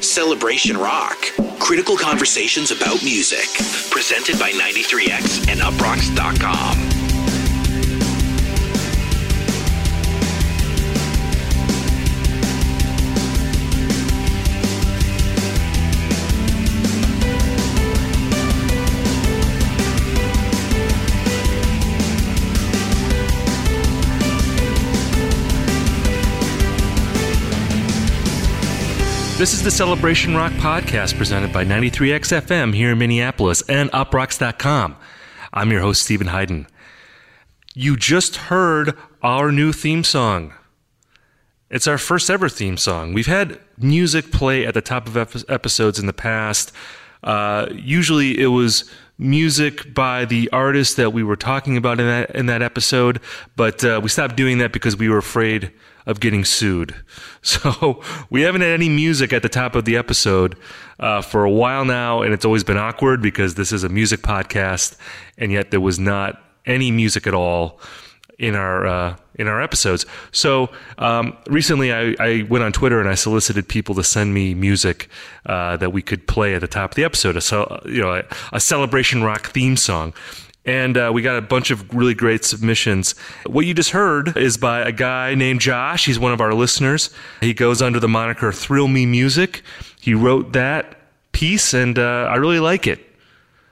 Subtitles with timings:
[0.00, 1.16] Celebration Rock.
[1.58, 3.48] Critical conversations about music.
[3.90, 6.87] Presented by 93X and uproxx.com.
[29.38, 34.96] This is the Celebration Rock podcast presented by 93X FM here in Minneapolis and uproxx.com.
[35.52, 36.66] I'm your host, Steven Hyden.
[37.72, 40.54] You just heard our new theme song.
[41.70, 43.14] It's our first ever theme song.
[43.14, 45.16] We've had music play at the top of
[45.48, 46.72] episodes in the past.
[47.22, 52.34] Uh, usually it was music by the artist that we were talking about in that
[52.34, 53.20] in that episode,
[53.54, 55.70] but uh, we stopped doing that because we were afraid
[56.08, 56.96] of getting sued.
[57.40, 60.56] So we haven't had any music at the top of the episode
[60.98, 64.20] uh, for a while now, and it's always been awkward because this is a music
[64.20, 64.96] podcast,
[65.38, 67.80] and yet there was not any music at all
[68.38, 70.04] in our uh, in our episodes.
[70.32, 74.54] So um, recently, I, I, went on Twitter and I solicited people to send me
[74.54, 75.08] music
[75.46, 77.36] uh, that we could play at the top of the episode.
[77.36, 80.12] A you know a, a celebration rock theme song.
[80.68, 83.14] And uh, we got a bunch of really great submissions.
[83.46, 86.04] What you just heard is by a guy named Josh.
[86.04, 87.08] He's one of our listeners.
[87.40, 89.62] He goes under the moniker Thrill Me Music.
[89.98, 90.98] He wrote that
[91.32, 93.00] piece, and uh, I really like it.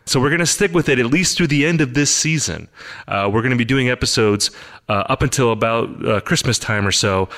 [0.06, 2.66] So we're going to stick with it at least through the end of this season.
[3.06, 4.50] Uh, we're going to be doing episodes
[4.88, 7.28] uh, up until about uh, Christmas time or so,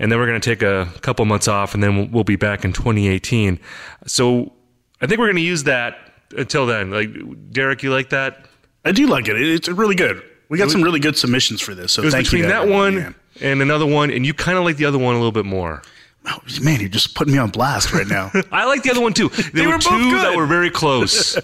[0.00, 2.34] and then we're going to take a couple months off, and then we'll, we'll be
[2.34, 3.60] back in 2018.
[4.06, 4.52] So
[5.00, 5.98] I think we're going to use that
[6.36, 6.90] until then.
[6.90, 8.48] Like Derek, you like that?
[8.84, 9.40] I do like it.
[9.40, 10.22] It's really good.
[10.48, 11.92] We got some really good submissions for this.
[11.92, 14.84] So it was between that one and another one, and you kind of like the
[14.84, 15.82] other one a little bit more.
[16.26, 18.30] Oh, man, you're just putting me on blast right now.
[18.52, 19.30] I like the other one too.
[19.52, 21.38] There were, were two that were very close.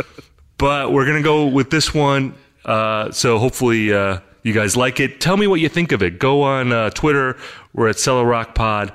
[0.58, 2.34] but we're gonna go with this one.
[2.64, 5.20] Uh, so hopefully uh, you guys like it.
[5.20, 6.18] Tell me what you think of it.
[6.18, 7.36] Go on uh, Twitter.
[7.72, 8.92] We're at Cellar Rock Pod.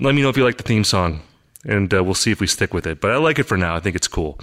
[0.00, 1.22] Let me know if you like the theme song,
[1.64, 3.00] and uh, we'll see if we stick with it.
[3.00, 3.76] But I like it for now.
[3.76, 4.40] I think it's cool.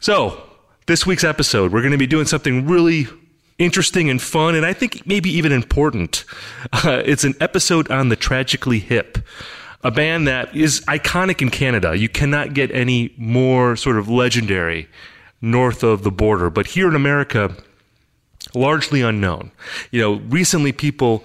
[0.00, 0.42] So
[0.86, 3.06] this week's episode, we're going to be doing something really
[3.58, 6.24] interesting and fun, and I think maybe even important.
[6.72, 9.18] Uh, it's an episode on the Tragically Hip,
[9.82, 11.96] a band that is iconic in Canada.
[11.96, 14.88] You cannot get any more sort of legendary
[15.40, 17.54] north of the border, but here in America,
[18.54, 19.52] largely unknown.
[19.90, 21.24] You know, recently people.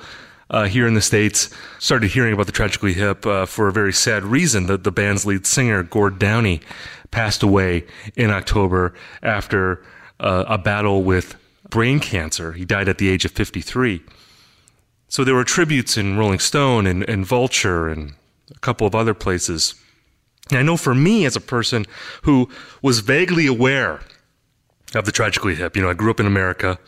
[0.51, 3.93] Uh, here in the states, started hearing about the Tragically Hip uh, for a very
[3.93, 4.65] sad reason.
[4.65, 6.61] That the band's lead singer, Gord Downie,
[7.11, 9.83] passed away in October after
[10.19, 11.35] uh, a battle with
[11.69, 12.53] brain cancer.
[12.53, 14.01] He died at the age of 53.
[15.07, 18.13] So there were tributes in Rolling Stone and, and Vulture and
[18.55, 19.75] a couple of other places.
[20.49, 21.85] And I know for me, as a person
[22.23, 22.49] who
[22.81, 24.01] was vaguely aware
[24.95, 26.79] of the Tragically Hip, you know, I grew up in America.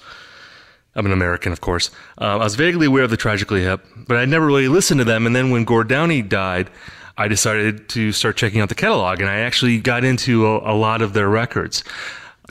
[0.96, 1.90] I'm an American, of course.
[2.19, 5.06] Uh, I was vaguely aware of the Tragically Hip, but I'd never really listened to
[5.06, 5.25] them.
[5.25, 6.69] And then when Gord Downie died,
[7.18, 10.75] I decided to start checking out the catalog, and I actually got into a, a
[10.75, 11.84] lot of their records.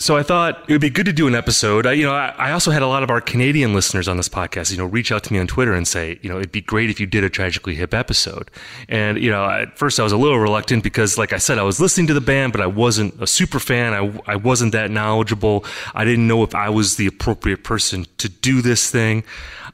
[0.00, 1.86] So I thought it would be good to do an episode.
[1.86, 4.30] I, you know, I, I, also had a lot of our Canadian listeners on this
[4.30, 6.62] podcast, you know, reach out to me on Twitter and say, you know, it'd be
[6.62, 8.50] great if you did a tragically hip episode.
[8.88, 11.64] And you know, at first I was a little reluctant because, like I said, I
[11.64, 13.92] was listening to the band, but I wasn't a super fan.
[13.92, 15.66] I I wasn't that knowledgeable.
[15.94, 19.22] I didn't know if I was the appropriate person to do this thing.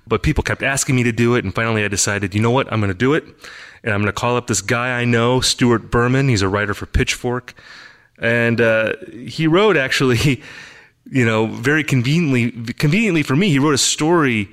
[0.08, 2.72] But people kept asking me to do it, and finally I decided, you know what,
[2.72, 3.24] I'm going to do it
[3.86, 6.28] and I'm going to call up this guy I know, Stuart Berman.
[6.28, 7.54] He's a writer for Pitchfork,
[8.18, 8.94] and uh,
[9.26, 10.42] he wrote actually,
[11.10, 14.48] you know, very conveniently, conveniently for me, he wrote a story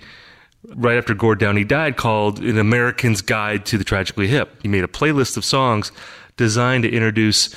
[0.76, 4.84] right after Gord Downie died called "An American's Guide to the Tragically Hip." He made
[4.84, 5.92] a playlist of songs
[6.38, 7.56] designed to introduce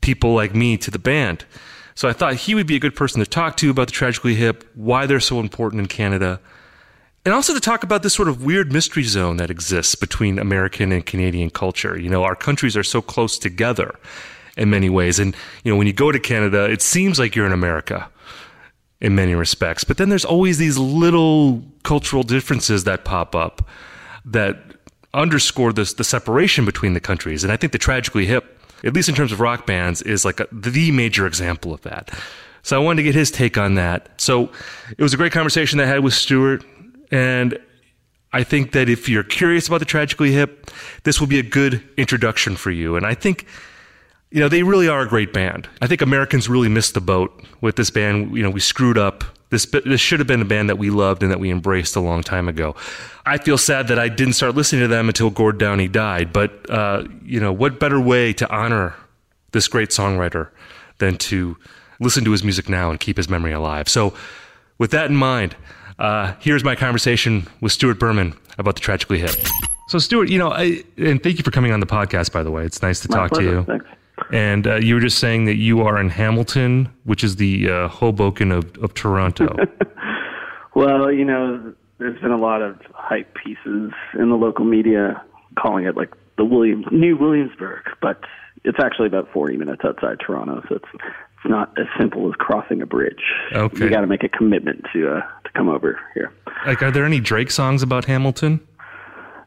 [0.00, 1.44] people like me to the band.
[1.94, 4.34] So I thought he would be a good person to talk to about the Tragically
[4.34, 6.40] Hip, why they're so important in Canada
[7.24, 10.92] and also to talk about this sort of weird mystery zone that exists between American
[10.92, 11.98] and Canadian culture.
[11.98, 13.94] You know, our countries are so close together
[14.56, 15.18] in many ways.
[15.18, 15.34] And,
[15.64, 18.08] you know, when you go to Canada, it seems like you're in America
[19.00, 19.84] in many respects.
[19.84, 23.68] But then there's always these little cultural differences that pop up
[24.24, 24.56] that
[25.12, 27.44] underscore this, the separation between the countries.
[27.44, 30.40] And I think the Tragically Hip, at least in terms of rock bands, is like
[30.40, 32.10] a, the major example of that.
[32.62, 34.08] So I wanted to get his take on that.
[34.20, 34.50] So
[34.96, 36.64] it was a great conversation that I had with Stuart.
[37.10, 37.58] And
[38.32, 40.70] I think that if you're curious about the Tragically Hip,
[41.04, 42.96] this will be a good introduction for you.
[42.96, 43.46] And I think
[44.34, 45.68] you know, they really are a great band.
[45.80, 48.36] I think Americans really missed the boat with this band.
[48.36, 49.22] You know, we screwed up.
[49.50, 52.00] This, this should have been a band that we loved and that we embraced a
[52.00, 52.74] long time ago.
[53.24, 56.32] I feel sad that I didn't start listening to them until Gord Downie died.
[56.32, 58.96] But, uh, you know, what better way to honor
[59.52, 60.48] this great songwriter
[60.98, 61.56] than to
[62.00, 63.88] listen to his music now and keep his memory alive?
[63.88, 64.14] So,
[64.78, 65.54] with that in mind,
[66.00, 69.36] uh, here's my conversation with Stuart Berman about the Tragically Hip.
[69.86, 72.50] So, Stuart, you know, I, and thank you for coming on the podcast, by the
[72.50, 72.64] way.
[72.64, 73.50] It's nice to My talk pleasure.
[73.50, 73.64] to you.
[73.64, 73.86] Thanks.
[74.32, 77.88] And uh, you were just saying that you are in Hamilton, which is the uh,
[77.88, 79.56] Hoboken of, of Toronto.
[80.74, 85.22] Well, you know, there's been a lot of hype pieces in the local media
[85.58, 88.20] calling it like the Williams New Williamsburg, but
[88.64, 92.82] it's actually about 40 minutes outside Toronto, so it's it's not as simple as crossing
[92.82, 93.22] a bridge.
[93.52, 93.84] Okay.
[93.84, 96.32] You got to make a commitment to uh, to come over here.
[96.66, 98.60] like, are there any Drake songs about Hamilton?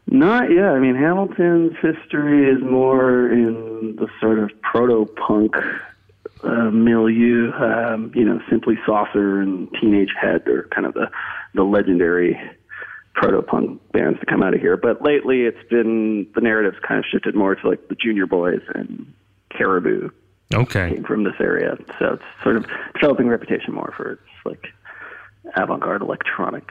[0.09, 0.65] Not yet.
[0.69, 5.55] I mean, Hamilton's history is more in the sort of proto-punk
[6.43, 7.51] uh, milieu.
[7.53, 11.09] Um, you know, Simply Saucer and Teenage Head are kind of the
[11.53, 12.39] the legendary
[13.15, 14.77] proto-punk bands to come out of here.
[14.77, 18.61] But lately, it's been the narrative's kind of shifted more to like the Junior Boys
[18.75, 19.11] and
[19.49, 20.09] Caribou
[20.53, 20.91] Okay.
[20.93, 21.75] came from this area.
[21.99, 24.67] So it's sort of developing a reputation more for its like
[25.55, 26.63] avant-garde electronic.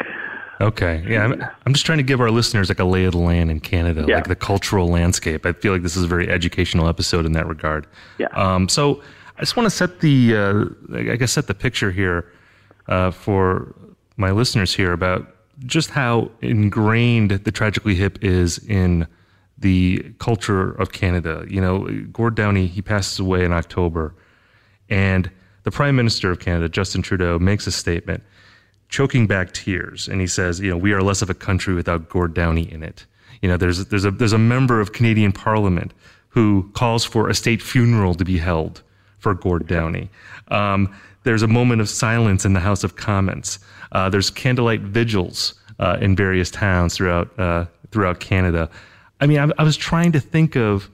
[0.61, 1.05] Okay.
[1.07, 1.25] Yeah.
[1.25, 3.61] I'm, I'm just trying to give our listeners like a lay of the land in
[3.61, 4.17] Canada, Yeah.
[4.17, 5.45] like the cultural landscape.
[5.45, 7.87] I feel like this is a very educational episode in that regard.
[8.19, 8.29] Yeah.
[8.29, 9.03] Um, so
[9.37, 10.65] I just want to set the, uh,
[11.13, 12.33] I guess, set the picture here
[12.89, 13.75] uh, for
[14.17, 15.27] my listeners here about
[15.67, 19.07] just how ingrained the tragically hip is in
[19.59, 21.45] the culture of Canada.
[21.49, 24.15] You know, Gord Downie, he passes away in October,
[24.89, 25.31] and
[25.65, 28.23] the Prime Minister of Canada, Justin Trudeau, makes a statement
[28.89, 32.09] choking back tears, and he says, "You know, we are less of a country without
[32.09, 33.07] Gord Downie in it."
[33.43, 35.93] You know, there's there's a there's a member of Canadian Parliament
[36.29, 38.83] who calls for a state funeral to be held
[39.19, 40.11] for Gord Downie.
[40.49, 40.95] Um,
[41.25, 43.59] there's a moment of silence in the House of Commons.
[43.93, 48.71] Uh, there's candlelight vigils uh, in various towns throughout uh, throughout Canada.
[49.21, 50.91] I mean, I, I was trying to think of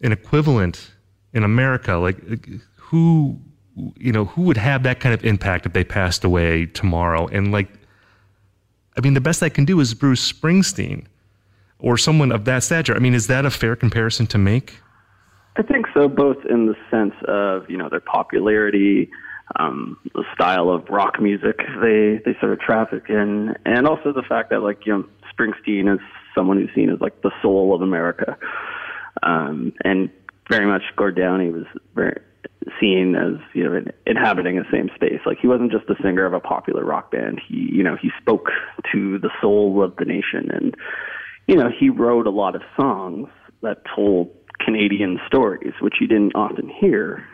[0.00, 0.92] an equivalent
[1.32, 3.38] in America, like like, who
[3.96, 7.52] you know who would have that kind of impact if they passed away tomorrow, and
[7.52, 7.68] like,
[8.96, 11.06] I mean, the best I can do is Bruce Springsteen
[11.78, 12.94] or someone of that stature.
[12.94, 14.74] I mean, is that a fair comparison to make?
[15.56, 19.10] I think so, both in the sense of you know their popularity,
[19.56, 24.22] um, the style of rock music they they sort of traffic in, and also the
[24.22, 26.00] fact that like you know Springsteen is
[26.34, 28.36] someone who's seen as like the soul of America,
[29.22, 30.10] um, and
[30.48, 32.20] very much Gord Downie was very
[32.80, 35.20] seen as you know inhabiting the same space.
[35.26, 37.40] Like he wasn't just the singer of a popular rock band.
[37.46, 38.48] He you know he spoke
[38.92, 40.74] to the soul of the nation, and
[41.46, 43.28] you know he wrote a lot of songs
[43.62, 47.24] that told Canadian stories, which you didn't often hear.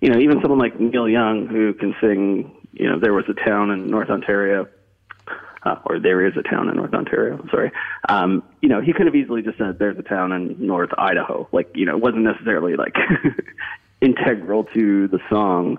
[0.00, 3.34] You know, even someone like Neil Young, who can sing, you know, there was a
[3.34, 4.66] town in North Ontario,
[5.62, 7.44] uh, or there is a town in North Ontario.
[7.50, 7.70] Sorry,
[8.08, 11.48] um, you know, he could have easily just said there's a town in North Idaho.
[11.52, 12.94] Like, you know, it wasn't necessarily like
[14.00, 15.78] integral to the song,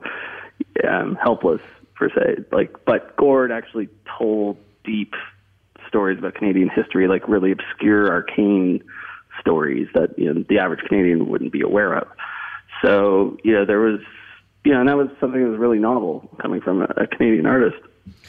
[0.88, 1.62] um, helpless
[1.96, 2.44] per se.
[2.52, 5.14] Like, but Gord actually told deep
[5.88, 8.84] stories about Canadian history, like really obscure, arcane
[9.40, 12.08] stories that you know the average Canadian wouldn't be aware of.
[12.82, 14.00] So you know there was,
[14.64, 17.46] you know, and that was something that was really novel coming from a, a Canadian
[17.46, 17.78] artist.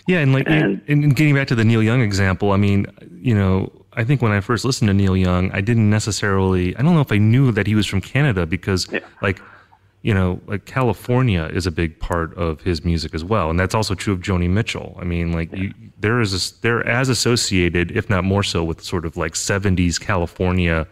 [0.06, 2.87] Yeah, and like, and, And- and getting back to the Neil Young example, I mean,
[3.21, 6.83] you know, I think when I first listened to Neil Young, I didn't necessarily, I
[6.83, 8.99] don't know if I knew that he was from Canada because, Yeah.
[9.23, 9.41] like,
[10.03, 13.75] you know, like California is a big part of his music as well, and that's
[13.75, 14.97] also true of Joni Mitchell.
[15.01, 18.82] I mean, like, you, there is a, they're as associated, if not more so, with
[18.82, 20.87] sort of like '70s California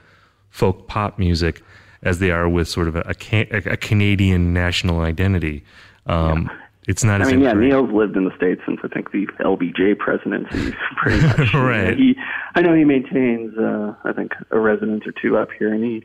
[0.51, 1.63] folk pop music
[2.03, 5.65] as they are with sort of a, a, a Canadian national identity.
[6.07, 6.51] Um,
[6.89, 7.53] It's not as I mean, yeah.
[7.53, 11.55] Neil's lived in the states since I think the LBJ presidency, pretty much.
[11.55, 11.97] Right.
[11.97, 12.17] He,
[12.55, 16.05] I know he maintains, uh, I think, a residence or two up here, and he,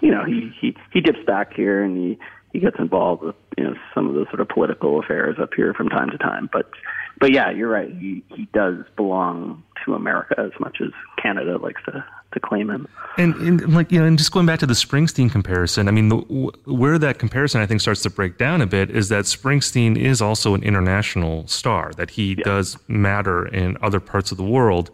[0.00, 2.18] you know, he he he dips back here and he
[2.52, 5.72] he gets involved with you know some of the sort of political affairs up here
[5.74, 6.48] from time to time.
[6.52, 6.70] But
[7.18, 7.90] but yeah, you're right.
[7.90, 10.90] He he does belong to America as much as
[11.20, 12.88] Canada likes to to claim him.
[13.18, 16.08] And, and like you know, and just going back to the Springsteen comparison, I mean,
[16.08, 16.16] the,
[16.64, 20.20] where that comparison I think starts to break down a bit is that Springsteen is
[20.20, 21.92] also an international star.
[21.96, 24.90] That he does matter in other parts of the world.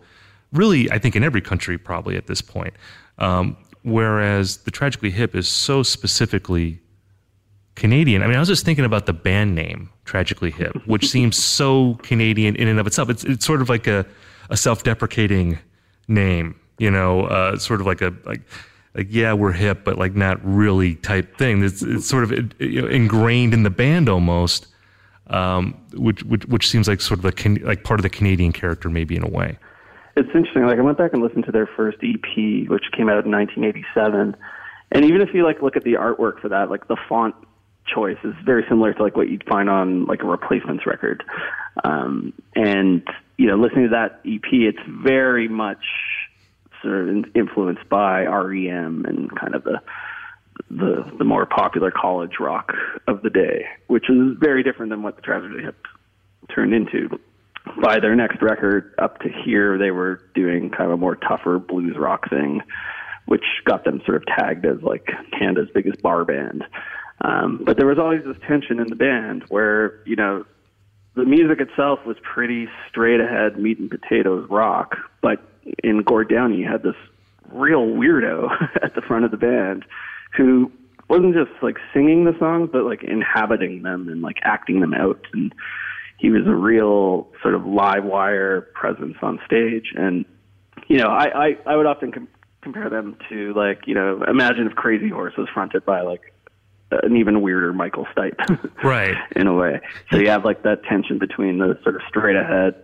[0.52, 2.74] Really, I think in every country probably at this point.
[3.18, 6.80] Um, whereas the Tragically Hip is so specifically
[7.78, 8.22] Canadian.
[8.22, 11.94] I mean, I was just thinking about the band name, Tragically Hip, which seems so
[12.02, 13.08] Canadian in and of itself.
[13.08, 14.04] It's it's sort of like a,
[14.50, 15.58] a self-deprecating
[16.08, 18.42] name, you know, uh, sort of like a like
[18.94, 22.82] like yeah we're hip but like not really type thing it's, it's sort of you
[22.82, 24.66] know, ingrained in the band almost
[25.28, 28.88] um, which, which which seems like sort of a like part of the Canadian character
[28.88, 29.58] maybe in a way
[30.16, 33.24] it's interesting like I went back and listened to their first EP which came out
[33.24, 34.36] in 1987
[34.90, 37.34] and even if you like look at the artwork for that like the font
[37.92, 41.24] choice is very similar to like what you'd find on like a replacements record
[41.84, 43.02] um, and
[43.36, 45.84] you know listening to that EP it's very much
[46.82, 49.80] sort of influenced by REM and kind of the
[50.70, 52.72] the the more popular college rock
[53.06, 55.86] of the day, which is very different than what the Tragically Hip
[56.54, 57.18] turned into.
[57.82, 61.58] By their next record, up to here, they were doing kind of a more tougher
[61.58, 62.62] blues rock thing,
[63.26, 65.06] which got them sort of tagged as like
[65.38, 66.64] Canada's biggest bar band.
[67.20, 70.44] Um, but there was always this tension in the band where you know
[71.14, 75.42] the music itself was pretty straight ahead meat and potatoes rock, but
[75.82, 76.94] in Gord Downie, you had this
[77.50, 78.50] real weirdo
[78.82, 79.84] at the front of the band
[80.36, 80.70] who
[81.08, 85.26] wasn't just like singing the songs, but like inhabiting them and like acting them out.
[85.32, 85.54] And
[86.18, 89.92] he was a real sort of live wire presence on stage.
[89.96, 90.24] And,
[90.86, 92.28] you know, I, I, I would often com-
[92.60, 96.32] compare them to like, you know, imagine if Crazy Horse was fronted by like
[96.90, 98.70] an even weirder Michael Stipe.
[98.82, 99.14] right.
[99.36, 99.80] In a way.
[100.10, 102.74] So you have like that tension between the sort of straight ahead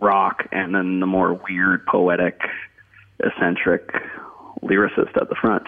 [0.00, 2.40] rock and then the more weird, poetic,
[3.22, 3.92] eccentric
[4.62, 5.66] lyricist at the front.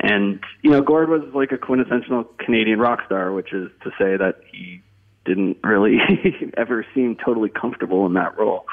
[0.00, 4.16] And, you know, Gord was like a quintessential Canadian rock star, which is to say
[4.16, 4.82] that he
[5.24, 5.98] didn't really
[6.56, 8.66] ever seem totally comfortable in that role.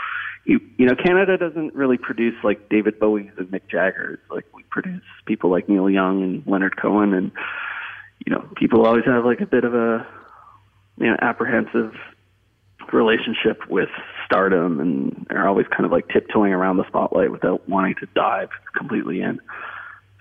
[0.45, 4.19] You, you know, Canada doesn't really produce like David Bowie's and Mick Jagger's.
[4.31, 7.31] Like we produce people like Neil Young and Leonard Cohen, and
[8.25, 10.05] you know, people always have like a bit of a
[10.97, 11.93] you know apprehensive
[12.93, 13.89] relationship with
[14.25, 18.49] stardom and are always kind of like tiptoeing around the spotlight without wanting to dive
[18.75, 19.39] completely in.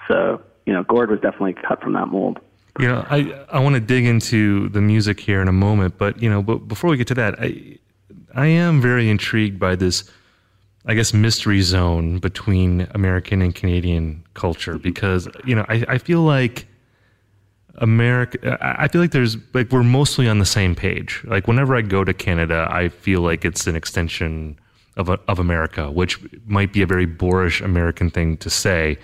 [0.06, 2.40] So, you know, Gord was definitely cut from that mold.
[2.78, 6.22] You know, I I want to dig into the music here in a moment, but
[6.22, 7.78] you know, but before we get to that, I
[8.34, 10.08] I am very intrigued by this
[10.86, 14.82] I guess mystery zone between American and Canadian culture mm-hmm.
[14.82, 16.66] because you know I, I feel like
[17.78, 21.24] America, I feel like there's like we're mostly on the same page.
[21.24, 24.58] Like whenever I go to Canada, I feel like it's an extension
[24.96, 28.98] of of America, which might be a very boorish American thing to say.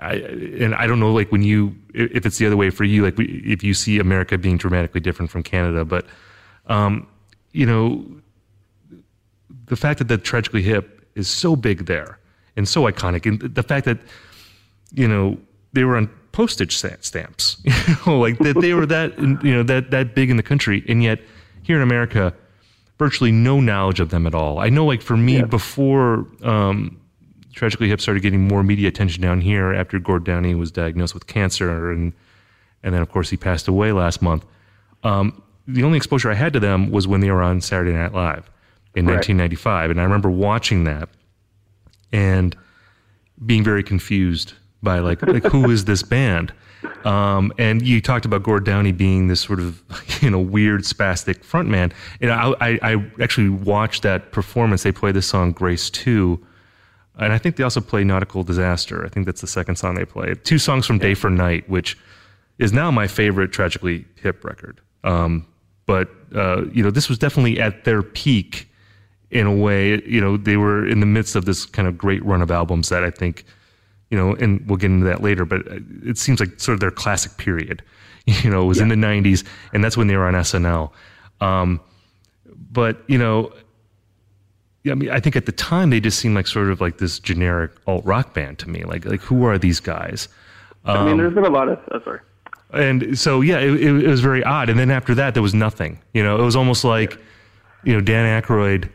[0.00, 0.14] I,
[0.60, 3.16] and I don't know, like when you, if it's the other way for you, like
[3.18, 6.06] if you see America being dramatically different from Canada, but,
[6.66, 7.08] um,
[7.50, 8.06] you know,
[9.66, 12.20] the fact that the Tragically Hip is so big there
[12.56, 13.98] and so iconic, and the fact that,
[14.92, 15.36] you know,
[15.72, 17.56] they were on postage stamps.
[17.64, 20.84] You know, like that they were that you know that that big in the country,
[20.88, 21.20] and yet
[21.62, 22.34] here in America,
[22.98, 24.58] virtually no knowledge of them at all.
[24.58, 25.44] I know, like for me, yeah.
[25.44, 27.00] before um,
[27.54, 31.26] Tragically Hip started getting more media attention down here after Gord Downie was diagnosed with
[31.26, 32.12] cancer, and
[32.82, 34.44] and then of course he passed away last month.
[35.02, 38.14] Um, the only exposure I had to them was when they were on Saturday Night
[38.14, 38.50] Live
[38.94, 39.14] in right.
[39.14, 41.08] 1995, and I remember watching that
[42.12, 42.56] and
[43.44, 46.52] being very confused by like like who is this band?
[47.04, 49.82] Um, and you talked about Gord Downie being this sort of
[50.22, 51.92] you know weird spastic frontman.
[52.20, 54.82] And I, I, I actually watched that performance.
[54.82, 56.44] They play this song Grace Too,
[57.18, 59.04] and I think they also play Nautical Disaster.
[59.04, 60.34] I think that's the second song they play.
[60.44, 61.98] Two songs from Day for Night, which
[62.58, 64.80] is now my favorite Tragically Hip record.
[65.04, 65.46] Um,
[65.86, 68.68] but uh, you know this was definitely at their peak
[69.30, 70.02] in a way.
[70.04, 72.88] You know they were in the midst of this kind of great run of albums
[72.90, 73.44] that I think
[74.10, 75.62] you know, and we'll get into that later, but
[76.04, 77.82] it seems like sort of their classic period,
[78.26, 78.84] you know, it was yeah.
[78.84, 80.90] in the 90s, and that's when they were on SNL.
[81.40, 81.80] Um,
[82.70, 83.52] but, you know,
[84.86, 87.18] I mean, I think at the time they just seemed like sort of like this
[87.18, 88.84] generic alt rock band to me.
[88.84, 90.28] Like, like who are these guys?
[90.84, 91.78] Um, I mean, there's been a lot of.
[91.90, 92.20] Oh, sorry.
[92.72, 94.68] And so, yeah, it, it, it, was very odd.
[94.68, 95.98] And then after that, there was nothing.
[96.12, 97.18] You know, it was almost like,
[97.82, 98.90] you know, Dan Aykroyd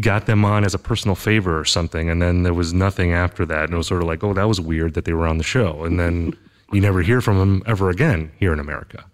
[0.00, 3.44] got them on as a personal favor or something, and then there was nothing after
[3.46, 5.38] that, and it was sort of like, oh, that was weird that they were on
[5.38, 6.36] the show, and then
[6.72, 9.04] you never hear from them ever again here in America.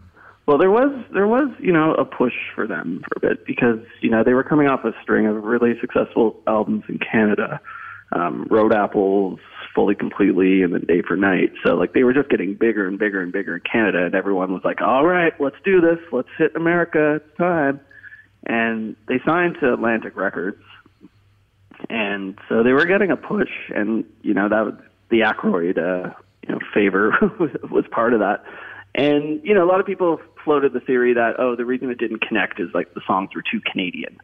[0.47, 3.81] Well, there was there was you know a push for them for a bit because
[4.01, 7.61] you know they were coming off a string of really successful albums in Canada,
[8.13, 9.41] um, Road Apples,
[9.75, 11.53] Fully Completely, and then Day for Night.
[11.63, 14.55] So like they were just getting bigger and bigger and bigger in Canada, and everyone
[14.55, 15.99] was like, "All right, let's do this.
[16.13, 17.17] Let's hit America.
[17.17, 17.81] It's time."
[18.47, 20.63] And they signed to Atlantic Records,
[21.91, 24.75] and so they were getting a push, and you know that was
[25.11, 26.15] the Aykroyd uh,
[26.47, 27.13] you know favor
[27.71, 28.45] was part of that.
[28.95, 31.99] And you know, a lot of people floated the theory that oh, the reason it
[31.99, 34.19] didn't connect is like the songs were too Canadian,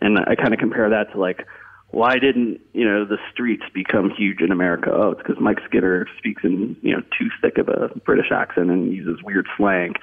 [0.00, 1.46] and I kind of compare that to like
[1.90, 4.90] why didn't you know the streets become huge in America?
[4.92, 8.70] Oh, it's because Mike Skinner speaks in you know too thick of a British accent
[8.70, 9.94] and uses weird slang.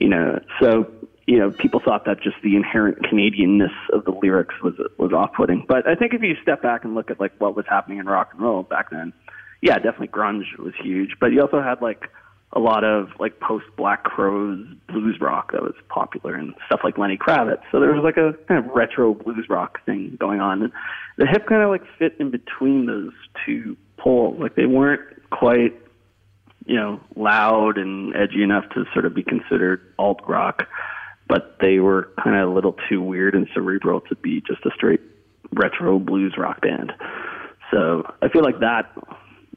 [0.00, 0.90] You know, so
[1.26, 5.64] you know people thought that just the inherent Canadianness of the lyrics was was off-putting.
[5.68, 8.06] But I think if you step back and look at like what was happening in
[8.06, 9.12] rock and roll back then,
[9.60, 11.16] yeah, definitely grunge was huge.
[11.20, 12.10] But you also had like
[12.52, 16.96] a lot of like post Black Crowes blues rock that was popular and stuff like
[16.96, 17.62] Lenny Kravitz.
[17.72, 20.62] So there was like a kind of retro blues rock thing going on.
[20.62, 20.72] And
[21.18, 23.12] the hip kind of like fit in between those
[23.44, 24.38] two poles.
[24.40, 25.74] Like they weren't quite,
[26.64, 30.66] you know, loud and edgy enough to sort of be considered alt rock,
[31.28, 34.70] but they were kind of a little too weird and cerebral to be just a
[34.74, 35.00] straight
[35.52, 36.92] retro blues rock band.
[37.70, 38.92] So I feel like that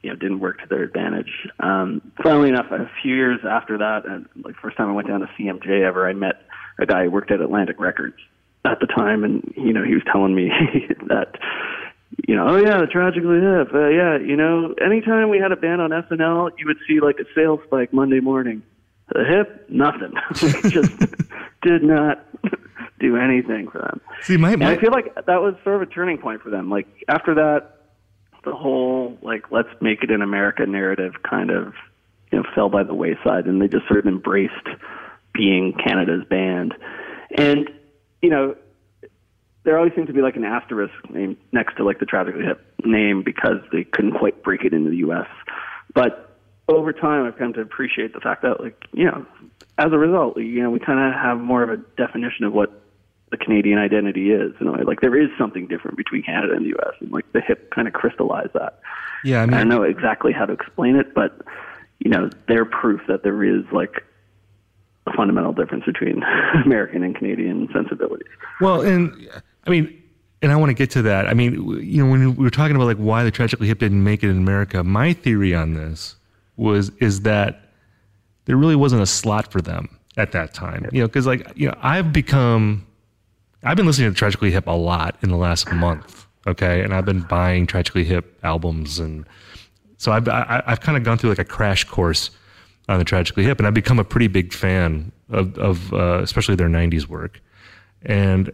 [0.02, 1.48] you know didn't work to their advantage.
[1.60, 5.20] Um, funnily enough, a few years after that, and like first time I went down
[5.20, 6.42] to CMJ ever, I met
[6.78, 8.16] a guy who worked at Atlantic Records
[8.64, 10.48] at the time, and you know he was telling me
[11.08, 11.36] that
[12.26, 15.80] you know, oh yeah, tragically hip, uh, yeah, you know, anytime we had a band
[15.80, 18.62] on SNL, you would see like a sales spike Monday morning.
[19.12, 20.12] The hip, nothing,
[20.70, 20.92] just
[21.62, 22.26] did not
[23.00, 24.00] do anything for them.
[24.22, 24.72] See, my, my...
[24.72, 26.70] I feel like that was sort of a turning point for them.
[26.70, 27.76] Like after that,
[28.44, 31.74] the whole like let's make it in America narrative kind of
[32.30, 34.54] you know fell by the wayside, and they just sort of embraced
[35.34, 36.74] being Canada's band.
[37.36, 37.70] And
[38.22, 38.56] you know,
[39.64, 42.60] there always seemed to be like an asterisk name next to like the Tragically Hip
[42.84, 45.28] name because they couldn't quite break it into the U.S.
[45.94, 46.29] But
[46.76, 49.26] over time, I've come to appreciate the fact that like you know,
[49.78, 52.82] as a result, you know, we kind of have more of a definition of what
[53.30, 54.52] the Canadian identity is.
[54.60, 56.94] You know, like there is something different between Canada and the U.S.
[57.00, 58.80] and like the hip kind of crystallized that.
[59.24, 61.42] Yeah, I mean, I don't know exactly how to explain it, but
[61.98, 64.04] you know, they're proof that there is like
[65.06, 66.22] a fundamental difference between
[66.64, 68.28] American and Canadian sensibilities.
[68.60, 69.28] Well, and
[69.66, 69.96] I mean.
[70.42, 71.26] And I want to get to that.
[71.26, 74.02] I mean, you know, when we were talking about like why the tragically hip didn't
[74.02, 76.16] make it in America, my theory on this
[76.60, 77.72] was is that
[78.44, 80.88] there really wasn't a slot for them at that time.
[80.92, 82.86] You know, because like you know, I've become
[83.64, 86.26] I've been listening to Tragically Hip a lot in the last month.
[86.46, 89.26] Okay, and I've been buying Tragically Hip albums, and
[89.96, 92.30] so I've I, I've kind of gone through like a crash course
[92.88, 96.56] on the Tragically Hip, and I've become a pretty big fan of of uh, especially
[96.56, 97.40] their '90s work.
[98.02, 98.50] And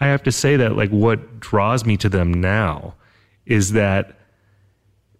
[0.00, 2.94] I have to say that like what draws me to them now
[3.46, 4.17] is that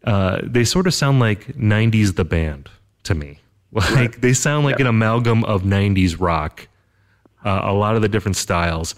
[0.05, 2.71] uh, they sort of sound like '90s the band
[3.05, 3.41] to me.
[3.71, 4.21] Like right.
[4.23, 6.69] they sound like an amalgam of '90s rock
[7.45, 8.95] uh, a lot of the different styles,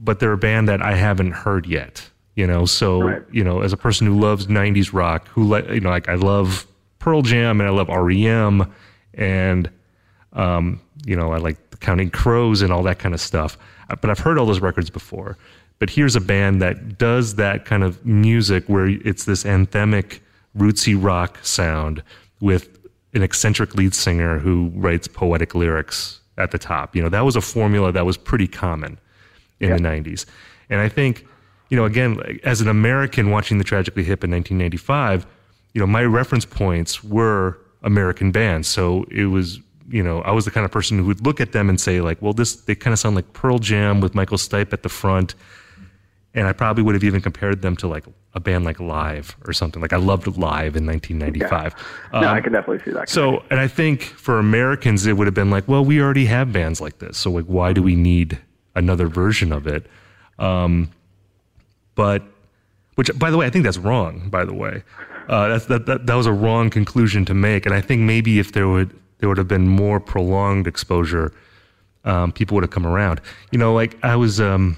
[0.00, 2.10] but they're a band that I haven't heard yet.
[2.34, 3.22] You know, so right.
[3.30, 6.14] you know, as a person who loves '90s rock, who like you know, like I
[6.14, 6.66] love
[6.98, 8.72] Pearl Jam and I love REM,
[9.14, 9.70] and
[10.32, 13.56] um, you know, I like Counting Crows and all that kind of stuff.
[13.88, 15.38] Uh, but I've heard all those records before.
[15.78, 20.20] But here's a band that does that kind of music where it's this anthemic,
[20.56, 22.02] rootsy rock sound
[22.40, 22.78] with
[23.14, 26.94] an eccentric lead singer who writes poetic lyrics at the top.
[26.96, 28.98] You know, that was a formula that was pretty common
[29.60, 29.76] in yeah.
[29.76, 30.26] the 90s.
[30.70, 31.26] And I think,
[31.70, 35.26] you know, again, as an American watching the Tragically Hip in 1995,
[35.72, 38.68] you know, my reference points were American bands.
[38.68, 41.52] So it was, you know, I was the kind of person who would look at
[41.52, 44.38] them and say, like, well, this, they kind of sound like Pearl Jam with Michael
[44.38, 45.34] Stipe at the front.
[46.34, 49.52] And I probably would have even compared them to like a band like Live or
[49.52, 49.80] something.
[49.80, 51.74] Like I loved Live in 1995.
[52.12, 52.20] Yeah.
[52.20, 53.08] No, um, I can definitely see that.
[53.08, 56.52] So, and I think for Americans, it would have been like, well, we already have
[56.52, 57.18] bands like this.
[57.18, 58.38] So, like, why do we need
[58.74, 59.86] another version of it?
[60.40, 60.90] Um,
[61.94, 62.24] but,
[62.96, 64.28] which, by the way, I think that's wrong.
[64.28, 64.82] By the way,
[65.28, 67.66] uh, that's that, that that was a wrong conclusion to make.
[67.66, 71.32] And I think maybe if there would there would have been more prolonged exposure,
[72.04, 73.20] um, people would have come around.
[73.50, 74.76] You know, like I was um,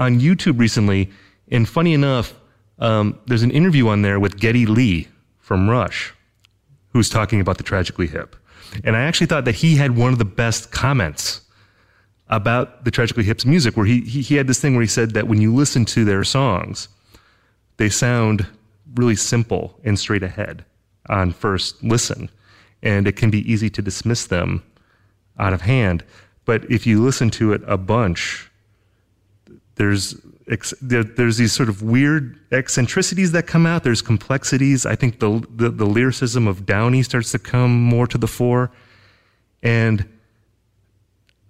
[0.00, 1.10] on YouTube recently,
[1.52, 2.34] and funny enough
[2.80, 5.08] um, there's an interview on there with Geddy Lee
[5.38, 6.14] from Rush,
[6.88, 8.34] who's talking about the Tragically Hip.
[8.82, 11.42] And I actually thought that he had one of the best comments
[12.28, 15.10] about the Tragically Hip's music, where he, he, he had this thing where he said
[15.10, 16.88] that when you listen to their songs,
[17.76, 18.46] they sound
[18.94, 20.64] really simple and straight ahead
[21.08, 22.30] on first listen.
[22.82, 24.62] And it can be easy to dismiss them
[25.38, 26.04] out of hand.
[26.44, 28.49] But if you listen to it a bunch,
[29.80, 30.14] there's
[30.82, 33.82] there, there's these sort of weird eccentricities that come out.
[33.82, 34.84] There's complexities.
[34.84, 38.70] I think the, the, the lyricism of Downie starts to come more to the fore,
[39.62, 40.06] and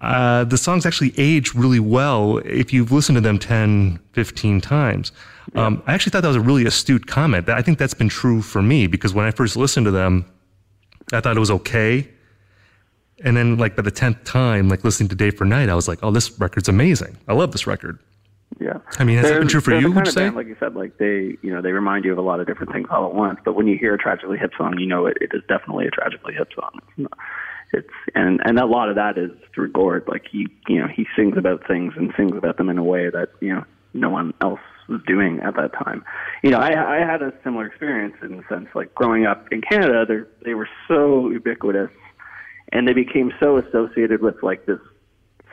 [0.00, 5.10] uh, the songs actually age really well if you've listened to them 10, 15 times.
[5.52, 5.66] Yeah.
[5.66, 7.48] Um, I actually thought that was a really astute comment.
[7.48, 10.24] I think that's been true for me because when I first listened to them,
[11.12, 12.08] I thought it was okay.
[13.24, 15.88] And then, like by the tenth time, like listening to Day for Night, I was
[15.88, 17.18] like, "Oh, this record's amazing!
[17.26, 17.98] I love this record."
[18.61, 18.79] Yeah.
[18.99, 19.81] I mean, has that been true for you?
[19.81, 20.20] Kind would you of say?
[20.25, 22.46] band, like you said, like they, you know, they remind you of a lot of
[22.46, 23.40] different things all at once.
[23.42, 25.90] But when you hear a tragically hip song, you know it, it is definitely a
[25.90, 26.70] tragically hip song.
[26.77, 27.18] It's, not,
[27.73, 30.05] it's and and a lot of that is through Gord.
[30.07, 33.09] Like he, you know, he sings about things and sings about them in a way
[33.09, 36.05] that you know no one else was doing at that time.
[36.42, 39.62] You know, I, I had a similar experience in the sense like growing up in
[39.62, 41.90] Canada, they they were so ubiquitous,
[42.73, 44.81] and they became so associated with like this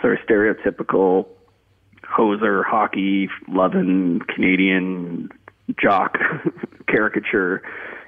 [0.01, 1.27] sort of stereotypical
[2.03, 5.29] hoser hockey loving Canadian
[5.81, 6.17] jock
[6.87, 7.61] caricature.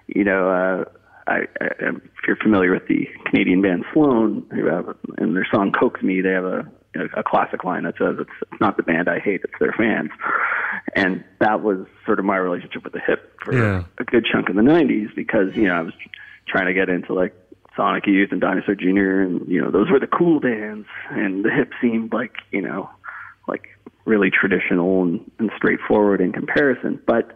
[0.08, 0.86] You know, uh,
[1.28, 5.71] I, I, if you're familiar with the Canadian band Sloan, who have in their song
[5.71, 6.71] "Coax Me," they have a
[7.15, 10.10] a classic line that says it's, it's not the band I hate, it's their fans.
[10.95, 13.84] And that was sort of my relationship with the hip for Yeah.
[13.99, 15.93] a good chunk of the 90s because, you know, I was
[16.47, 17.36] trying to get into like
[17.78, 19.21] Sonic Youth and Dinosaur Jr.
[19.21, 20.88] and, you know, those were the cool bands.
[21.12, 22.89] And the hip seemed like, you know,
[23.50, 23.68] like
[24.06, 27.02] really traditional and, and straightforward in comparison.
[27.06, 27.32] But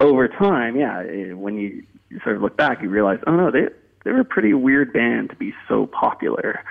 [0.00, 1.84] over time, yeah, eh, when you,
[2.24, 3.68] sort of look back, you realize, oh no, they
[4.04, 6.64] they were a pretty weird band to be so popular.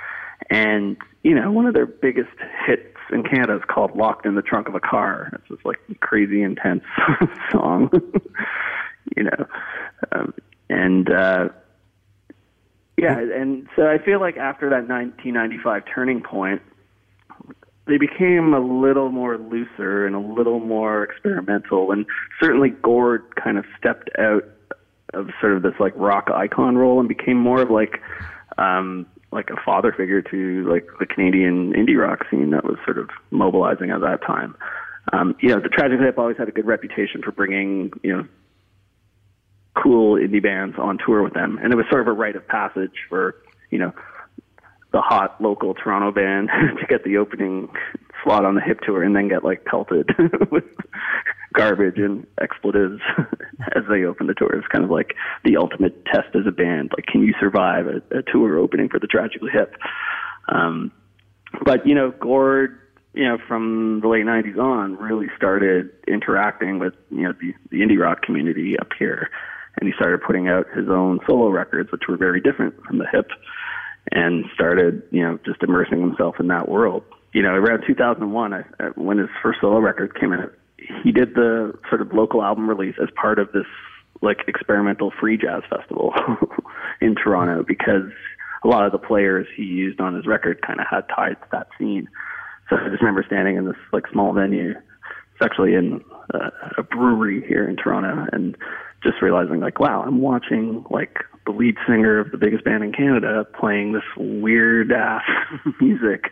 [0.50, 2.30] And you know, one of their biggest
[2.65, 5.78] hits in Canada is called "Locked in the Trunk of a Car." It's this like
[6.00, 6.84] crazy intense
[7.52, 7.89] song,
[9.17, 9.45] you know,
[10.12, 10.34] um,
[10.69, 11.50] and uh,
[12.97, 16.62] yeah, and so I feel like after that 1995 turning point,
[17.88, 22.06] they became a little more looser and a little more experimental, and
[22.39, 24.43] certainly Gord kind of stepped out
[25.13, 28.02] of sort of this like rock icon role and became more of like
[28.58, 32.97] um like a father figure to like the Canadian indie rock scene that was sort
[32.97, 34.56] of mobilizing at that time.
[35.13, 38.28] Um, you know, the Tragic Hip always had a good reputation for bringing, you know,
[39.82, 41.60] cool indie bands on tour with them.
[41.62, 43.36] And it was sort of a rite of passage for,
[43.69, 43.93] you know,
[44.93, 47.69] the hot local Toronto band to get the opening
[48.23, 50.10] slot on the hip tour and then get like pelted
[50.52, 50.63] with
[51.54, 53.02] garbage and expletives
[53.76, 54.56] as they open the tour.
[54.56, 56.91] It's kind of like the ultimate test as a band.
[56.95, 59.76] Like, can you survive a, a tour opening for the Tragically Hip?
[60.50, 60.91] Um,
[61.63, 62.80] but you know, Gord,
[63.13, 67.78] you know, from the late '90s on, really started interacting with you know the, the
[67.78, 69.30] indie rock community up here,
[69.80, 73.08] and he started putting out his own solo records, which were very different from the
[73.12, 73.30] hip,
[74.11, 77.03] and started you know just immersing himself in that world.
[77.33, 80.51] You know, around 2001, I, uh, when his first solo record came out,
[81.03, 83.65] he did the sort of local album release as part of this
[84.21, 86.13] like experimental free jazz festival
[87.01, 88.09] in Toronto because
[88.63, 91.47] a lot of the players he used on his record kind of had ties to
[91.51, 92.07] that scene.
[92.69, 96.83] So I just remember standing in this like small venue, it's actually in a, a
[96.83, 98.57] brewery here in Toronto, and
[99.03, 102.91] just realizing like, wow, I'm watching like the lead singer of the biggest band in
[102.91, 105.23] Canada playing this weird ass
[105.81, 106.31] music,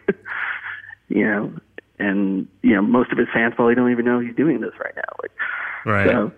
[1.07, 1.53] you know,
[1.97, 4.95] and you know most of his fans probably don't even know he's doing this right
[4.95, 5.03] now.
[5.21, 5.31] Like,
[5.85, 6.09] Right.
[6.09, 6.31] so,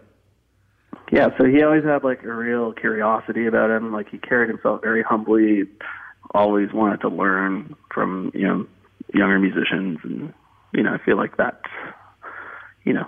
[1.09, 3.93] yeah, so he always had like a real curiosity about him.
[3.93, 5.63] Like he carried himself very humbly,
[6.35, 8.67] always wanted to learn from, you know,
[9.13, 10.33] younger musicians and
[10.73, 11.61] you know, I feel like that
[12.87, 13.05] you know,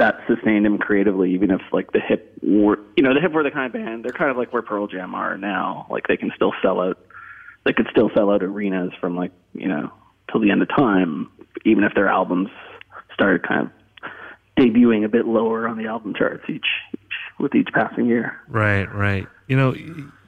[0.00, 3.44] that sustained him creatively even if like the hip were you know, the hip were
[3.44, 5.86] the kind of band they're kind of like where Pearl Jam are now.
[5.88, 6.98] Like they can still sell out
[7.64, 9.92] they could still sell out arenas from like, you know,
[10.30, 11.30] till the end of time,
[11.64, 12.48] even if their albums
[13.12, 14.10] started kind of
[14.58, 18.40] debuting a bit lower on the album charts each, each with each passing year.
[18.48, 19.26] Right, right.
[19.46, 19.74] You know,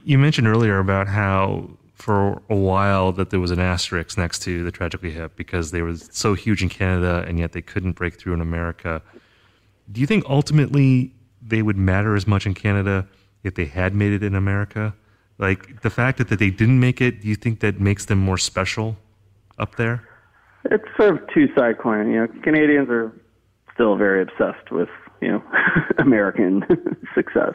[0.04, 4.64] you mentioned earlier about how for a while that there was an asterisk next to
[4.64, 8.18] the Tragically Hip because they were so huge in Canada and yet they couldn't break
[8.18, 9.00] through in America.
[9.92, 13.06] Do you think ultimately they would matter as much in Canada
[13.44, 14.94] if they had made it in America?
[15.38, 18.18] Like the fact that, that they didn't make it, do you think that makes them
[18.18, 18.96] more special
[19.58, 20.08] up there?
[20.70, 22.10] It's sort of two side coin.
[22.10, 23.12] You know, Canadians are
[23.74, 24.88] still very obsessed with
[25.20, 25.42] you know
[25.98, 26.64] American
[27.14, 27.54] success.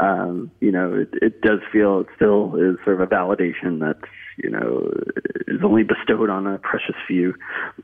[0.00, 3.96] Um, you know, it, it does feel it still is sort of a validation that
[4.36, 4.92] you know
[5.46, 7.34] is only bestowed on a precious few.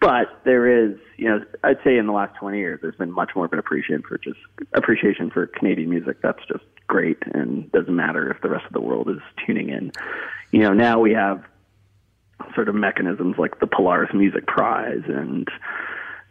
[0.00, 3.30] But there is, you know, I'd say in the last 20 years, there's been much
[3.34, 4.38] more of an appreciation for just
[4.74, 6.18] appreciation for Canadian music.
[6.22, 9.92] That's just great, and doesn't matter if the rest of the world is tuning in.
[10.50, 11.44] You know, now we have
[12.54, 15.48] sort of mechanisms like the Polaris Music Prize and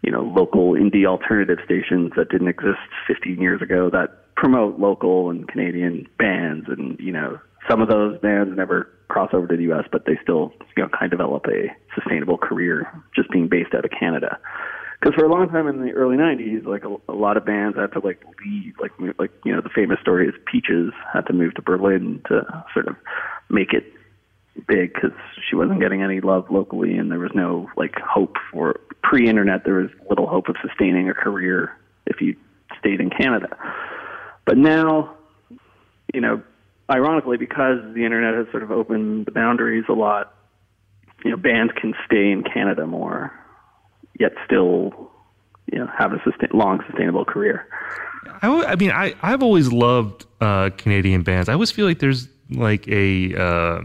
[0.02, 5.30] you know local indie alternative stations that didn't exist 15 years ago that promote local
[5.30, 9.72] and Canadian bands and you know some of those bands never cross over to the
[9.72, 13.74] US but they still you know kind of develop a sustainable career just being based
[13.74, 14.40] out of Canada
[15.00, 17.78] because for a long time in the early 90s like a, a lot of bands
[17.78, 21.34] had to like leave like like you know the famous story is Peaches had to
[21.34, 22.42] move to Berlin to
[22.74, 22.96] sort of
[23.50, 23.94] make it
[24.68, 25.12] big because
[25.50, 29.76] she wasn't getting any love locally, and there was no like hope for pre-internet, there
[29.76, 32.36] was little hope of sustaining a career if you
[32.80, 33.50] stayed in Canada.
[34.46, 35.16] But now,
[36.14, 36.42] you know,
[36.92, 40.36] ironically, because the internet has sort of opened the boundaries a lot,
[41.24, 43.32] you know, bands can stay in Canada more,
[44.20, 45.12] yet still,
[45.72, 47.68] you know, have a sustain, long, sustainable career.
[48.44, 51.50] I, mean, I, I've always loved uh, Canadian bands.
[51.50, 53.82] I always feel like there's like a, uh,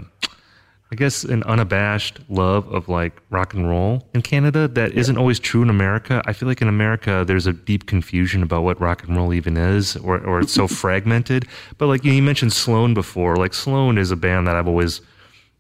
[0.92, 5.02] I guess, an unabashed love of like rock and roll in Canada that yeah.
[5.02, 6.22] not always true in America.
[6.26, 9.56] I feel like in America, there's a deep confusion about what rock and roll even
[9.56, 11.48] is, or, or it's so fragmented.
[11.78, 14.68] But like you, know, you mentioned Sloan before, like Sloan is a band that I've
[14.68, 15.00] always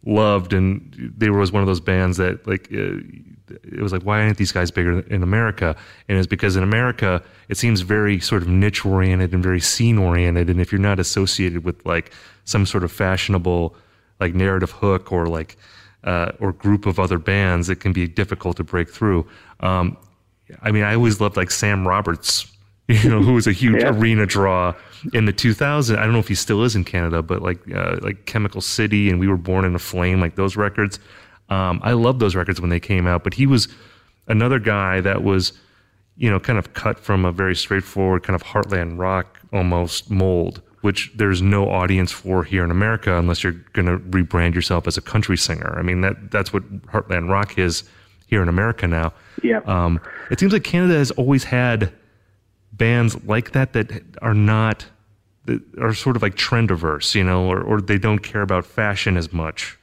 [0.04, 3.00] loved, and they were was one of those bands that like uh,
[3.48, 5.74] it was like, why aren't these guys bigger in America?
[6.08, 9.98] And it's because in America, it seems very sort of niche oriented and very scene
[9.98, 12.12] oriented, and if you're not associated with like
[12.44, 13.74] some sort of fashionable
[14.20, 15.56] like narrative hook or like
[16.04, 19.26] uh, or group of other bands, it can be difficult to break through.
[19.60, 19.96] Um,
[20.62, 22.46] I mean, I always loved like Sam Roberts,
[22.88, 23.88] you know, who was a huge yeah.
[23.88, 24.74] arena draw
[25.12, 25.96] in the 2000s.
[25.96, 29.10] I don't know if he still is in Canada, but like uh, like Chemical City
[29.10, 30.98] and We Were Born in a Flame, like those records.
[31.48, 33.24] Um, I loved those records when they came out.
[33.24, 33.68] But he was
[34.28, 35.52] another guy that was,
[36.16, 40.62] you know, kind of cut from a very straightforward kind of heartland rock almost mold
[40.86, 44.96] which there's no audience for here in America unless you're going to rebrand yourself as
[44.96, 45.74] a country singer.
[45.76, 47.82] I mean, that that's what Heartland Rock is
[48.28, 49.12] here in America now.
[49.42, 49.62] Yeah.
[49.66, 51.92] Um, it seems like Canada has always had
[52.72, 54.86] bands like that that are not
[55.46, 58.64] that are sort of like trend averse, you know, or, or they don't care about
[58.64, 59.76] fashion as much.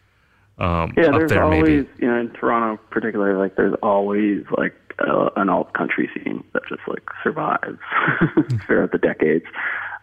[0.58, 1.90] Um, yeah, there's there, always, maybe.
[2.00, 6.64] you know, in Toronto particularly, like there's always like uh, an alt country scene that
[6.70, 7.80] just like survives
[8.66, 9.46] throughout the decades.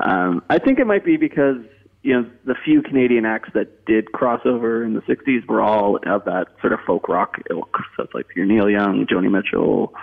[0.00, 1.58] Um, I think it might be because
[2.02, 5.96] you know the few Canadian acts that did cross over in the '60s were all
[6.06, 7.76] of that sort of folk rock ilk.
[7.96, 9.94] So it's like your Neil Young, Joni Mitchell,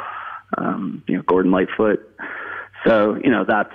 [0.57, 1.99] um, you know Gordon Lightfoot.
[2.85, 3.73] So you know that's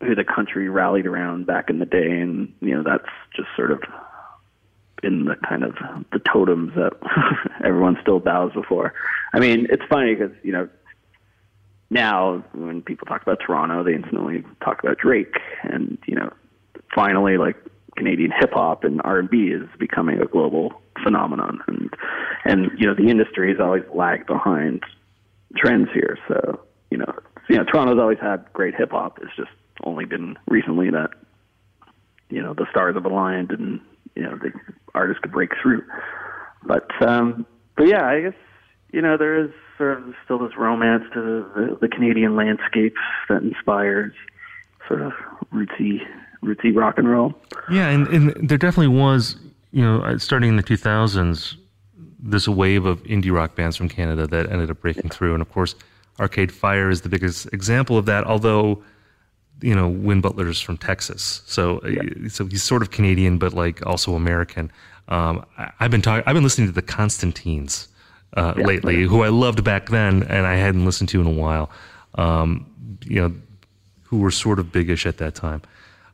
[0.00, 3.70] who the country rallied around back in the day, and you know that's just sort
[3.70, 3.80] of
[5.02, 5.74] in the kind of
[6.12, 6.92] the totems that
[7.64, 8.94] everyone still bows before.
[9.32, 10.68] I mean, it's funny because you know
[11.90, 16.32] now when people talk about Toronto, they instantly talk about Drake, and you know,
[16.94, 17.56] finally, like
[17.96, 21.90] Canadian hip hop and R and B is becoming a global phenomenon, and
[22.44, 24.82] and you know, the industry has always lagged behind
[25.56, 26.18] trends here.
[26.28, 26.60] So
[26.90, 27.14] you know,
[27.48, 29.18] you know, Toronto's always had great hip hop.
[29.22, 29.50] It's just
[29.84, 31.10] only been recently that
[32.30, 33.80] you know the stars have aligned and
[34.14, 34.52] you know the
[34.94, 35.82] artist could break through.
[36.64, 37.46] But um,
[37.76, 38.34] but yeah, I guess
[38.92, 42.94] you know there is sort of still this romance to the, the, Canadian landscape
[43.28, 44.12] that inspires
[44.86, 45.12] sort of
[45.52, 46.00] rootsy
[46.44, 47.34] rootsy rock and roll.
[47.70, 49.36] Yeah, and, and there definitely was,
[49.70, 51.56] you know, uh, starting in the 2000s,
[52.18, 55.34] this wave of indie rock bands from Canada that ended up breaking through.
[55.34, 55.74] And of course,
[56.20, 58.82] Arcade Fire is the biggest example of that, although,
[59.60, 61.42] you know, Win Butler's from Texas.
[61.46, 62.28] So, uh, yeah.
[62.28, 64.72] so he's sort of Canadian, but like also American.
[65.08, 67.88] Um, I, have been talking, I've been listening to the Constantines
[68.36, 68.64] uh, yeah.
[68.64, 71.70] lately, who I loved back then and I hadn't listened to in a while.
[72.14, 73.34] Um, you know,
[74.02, 75.62] who were sort of biggish at that time.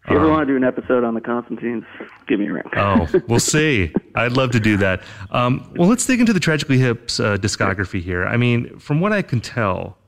[0.05, 1.85] If you ever um, want to do an episode on the Constantines,
[2.27, 2.63] give me a ring.
[2.77, 3.93] oh, we'll see.
[4.15, 5.03] I'd love to do that.
[5.33, 8.25] Um, well, let's dig into the Tragically Hip's uh, discography here.
[8.25, 9.99] I mean, from what I can tell,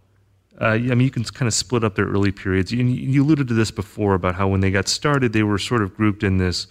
[0.60, 2.70] uh, I mean, you can kind of split up their early periods.
[2.70, 5.82] You, you alluded to this before about how when they got started, they were sort
[5.82, 6.66] of grouped in this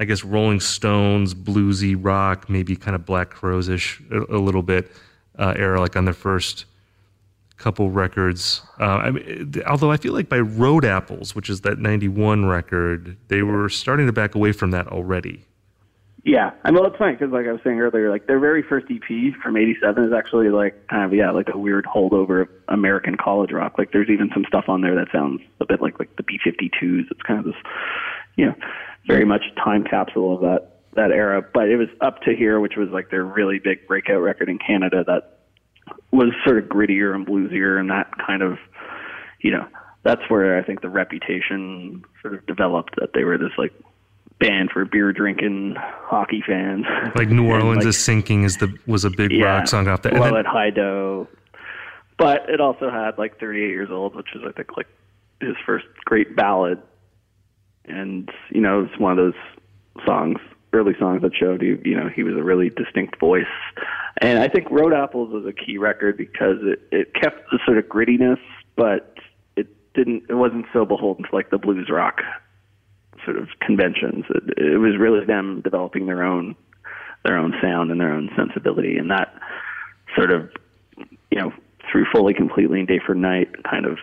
[0.00, 4.90] I guess Rolling Stones, bluesy rock, maybe kind of Black Crowes-ish a, a little bit
[5.38, 6.64] uh, era, like on their first
[7.58, 8.62] couple records.
[8.80, 13.18] Uh, I mean, although I feel like by Road Apples, which is that '91 record,
[13.28, 15.44] they were starting to back away from that already.
[16.24, 18.86] Yeah, I mean, it's funny because, like I was saying earlier, like their very first
[18.90, 23.16] EP from '87 is actually like kind of yeah, like a weird holdover of American
[23.16, 23.78] college rock.
[23.78, 27.10] Like there's even some stuff on there that sounds a bit like like the B-52s.
[27.10, 27.54] It's kind of this,
[28.36, 28.54] you know,
[29.06, 31.42] very much time capsule of that that era.
[31.54, 34.58] But it was up to here, which was like their really big breakout record in
[34.58, 35.38] Canada that
[36.10, 38.58] was sort of grittier and bluesier and that kind of
[39.40, 39.66] you know
[40.02, 43.72] that's where I think the reputation sort of developed that they were this like
[44.40, 46.86] band for beer drinking hockey fans.
[47.14, 50.02] Like New Orleans like, is sinking is the was a big yeah, rock song off
[50.02, 50.14] that.
[50.14, 51.28] Blow at High Dough,
[52.18, 54.86] but it also had like 38 years old, which is I think like
[55.40, 56.82] his first great ballad
[57.86, 60.38] and you know it's one of those songs
[60.72, 63.44] early songs that showed you you know he was a really distinct voice
[64.20, 67.78] and i think road apples was a key record because it it kept the sort
[67.78, 68.38] of grittiness
[68.76, 69.14] but
[69.56, 72.20] it didn't it wasn't so beholden to like the blues rock
[73.24, 76.54] sort of conventions it, it was really them developing their own
[77.24, 79.34] their own sound and their own sensibility and that
[80.16, 80.50] sort of
[81.30, 81.52] you know
[81.90, 83.98] through fully, completely, and day for night, kind of,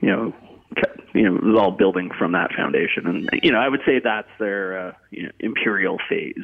[0.00, 0.32] you know,
[0.76, 3.80] kept, you know, it was all building from that foundation, and you know, I would
[3.86, 6.34] say that's their uh, you know, imperial phase.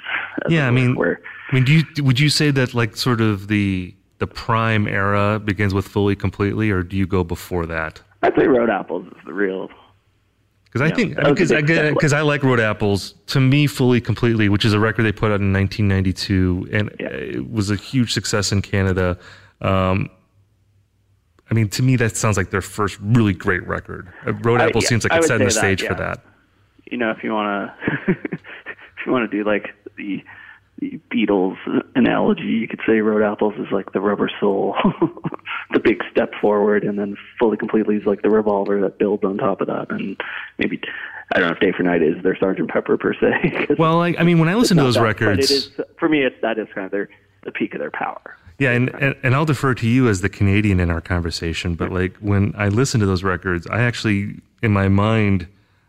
[0.49, 3.49] Yeah, I mean, where, I mean, do you would you say that like sort of
[3.49, 8.01] the the prime era begins with fully, completely, or do you go before that?
[8.23, 9.69] I'd say Road Apples is the real.
[10.75, 13.15] Because I think because I because I like Road Apples.
[13.29, 17.07] To me, fully, completely, which is a record they put out in 1992, and yeah.
[17.07, 19.17] it was a huge success in Canada.
[19.61, 20.11] Um,
[21.49, 24.13] I mean, to me, that sounds like their first really great record.
[24.27, 25.97] Uh, Road Apple yeah, seems like it's setting the stage that, yeah.
[25.97, 26.25] for that.
[26.91, 30.25] You know, if you want to, if you want to do like the
[30.83, 31.57] Beatles
[31.95, 34.77] analogy, you could say Road Apples is like the Rubber Soul,
[35.73, 39.39] the big step forward, and then fully completely is like the revolver that builds on
[39.39, 39.91] top of that.
[39.91, 40.21] And
[40.59, 40.81] maybe
[41.33, 43.69] I don't know if Day for Night is their Sergeant Pepper per se.
[43.79, 46.23] well, I, I mean, when I listen to those that, records, it is for me.
[46.23, 47.09] It's that is kind of their
[47.45, 48.37] the peak of their power.
[48.59, 51.91] Yeah, and, and, and I'll defer to you as the Canadian in our conversation, but
[51.91, 55.49] like when I listen to those records, I actually, in my mind,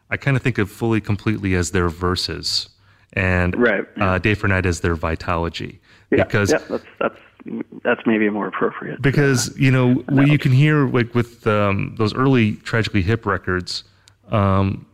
[0.10, 2.70] I kind of think of fully completely as their Vs.
[3.16, 3.86] and right.
[4.00, 5.80] uh, Day for Night as their Vitalogy.
[6.12, 7.20] Yeah, because yeah, that's, that's
[7.84, 9.02] that's maybe more appropriate.
[9.02, 13.84] Because you know what you can hear like with um, those early tragically hip records,
[14.32, 14.86] um,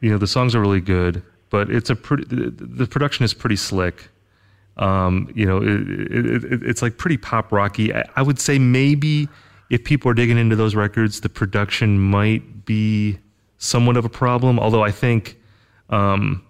[0.00, 3.34] you know the songs are really good, but it's a pretty the, the production is
[3.34, 4.08] pretty slick
[4.78, 7.94] um, you know, it, it, it's like pretty pop rocky.
[7.94, 9.28] I, I, would say maybe
[9.70, 13.18] if people are digging into those records, the production might be
[13.56, 14.58] somewhat of a problem.
[14.58, 15.40] Although I think
[15.88, 16.44] um,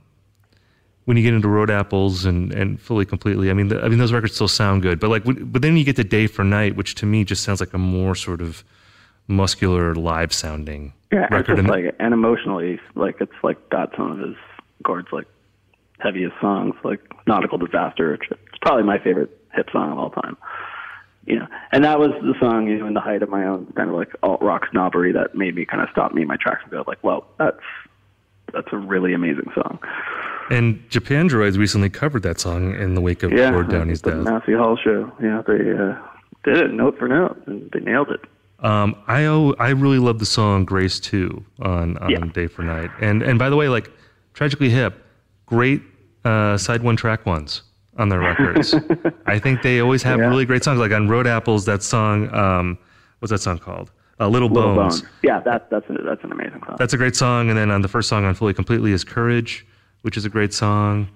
[1.06, 3.98] when you get into Road Apples and, and fully completely, I mean, the, I mean
[3.98, 5.00] those records still sound good.
[5.00, 7.60] But like, but then you get to Day for Night, which to me just sounds
[7.60, 8.64] like a more sort of
[9.28, 11.60] muscular, live sounding yeah, record.
[11.60, 14.36] And, like, and emotionally, like it's like got some of his
[14.84, 15.26] chords like
[16.00, 20.36] heaviest songs, like Nautical Disaster, which is probably my favorite hip song of all time.
[21.24, 23.72] You know, and that was the song, you know, in the height of my own
[23.76, 26.36] kind of like alt rock snobbery that made me kind of stop me in my
[26.36, 27.62] tracks and go like, well, that's
[28.52, 29.78] that's a really amazing song.
[30.50, 34.18] And Japandroids recently covered that song in the wake of yeah, Gord Downie's death.
[34.18, 35.10] Massey Hall show.
[35.22, 35.96] Yeah, they uh,
[36.44, 38.20] did it note for note, and they nailed it.
[38.60, 39.24] Um, I
[39.58, 42.24] I really love the song Grace Too on on yeah.
[42.32, 42.90] Day for Night.
[43.00, 43.90] And and by the way, like
[44.34, 45.04] Tragically Hip,
[45.46, 45.82] great
[46.24, 47.62] uh, side one track ones
[47.98, 48.74] on their records.
[49.26, 50.26] I think they always have yeah.
[50.26, 50.78] really great songs.
[50.78, 52.78] Like on Road Apples, that song, um,
[53.18, 53.90] what's that song called?
[54.18, 55.02] Uh, Little, Little Bones.
[55.02, 55.10] Bone.
[55.22, 56.76] Yeah, that, that's, a, that's an amazing song.
[56.78, 57.50] That's a great song.
[57.50, 59.66] And then on the first song on Fully Completely is Courage,
[60.06, 61.08] which is a great song.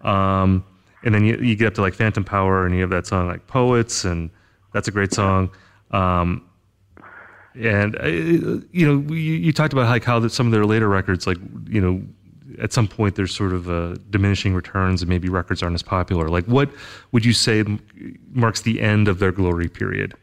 [0.00, 0.64] Um,
[1.04, 3.28] and then you, you get up to like Phantom Power and you have that song
[3.28, 4.30] like Poets, and
[4.72, 5.50] that's a great song.
[5.90, 6.48] Um,
[7.54, 10.88] and uh, you know, you, you talked about like how that some of their later
[10.88, 11.36] records, like
[11.68, 12.02] you know,
[12.58, 16.30] at some point there's sort of a diminishing returns and maybe records aren't as popular.
[16.30, 16.70] Like, what
[17.12, 17.66] would you say
[18.32, 20.14] marks the end of their glory period?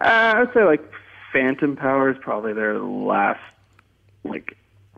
[0.00, 0.82] Uh, I'd say like
[1.32, 3.38] Phantom Power is probably their last
[4.24, 4.56] like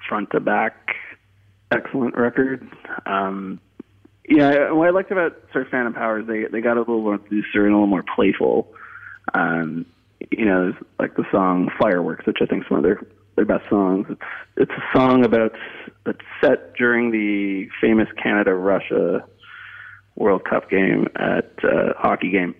[0.08, 0.94] front to back
[1.70, 2.66] excellent record.
[3.06, 3.60] Um,
[4.28, 7.20] yeah, what I liked about of Phantom Power is they they got a little more
[7.30, 8.68] looser and a little more playful.
[9.34, 9.86] Um,
[10.30, 13.00] you know, like the song Fireworks, which I think is one of their
[13.36, 14.06] their best songs.
[14.10, 14.20] It's
[14.56, 15.52] it's a song about
[16.04, 19.24] that's set during the famous Canada Russia
[20.16, 22.54] World Cup game at uh, hockey game,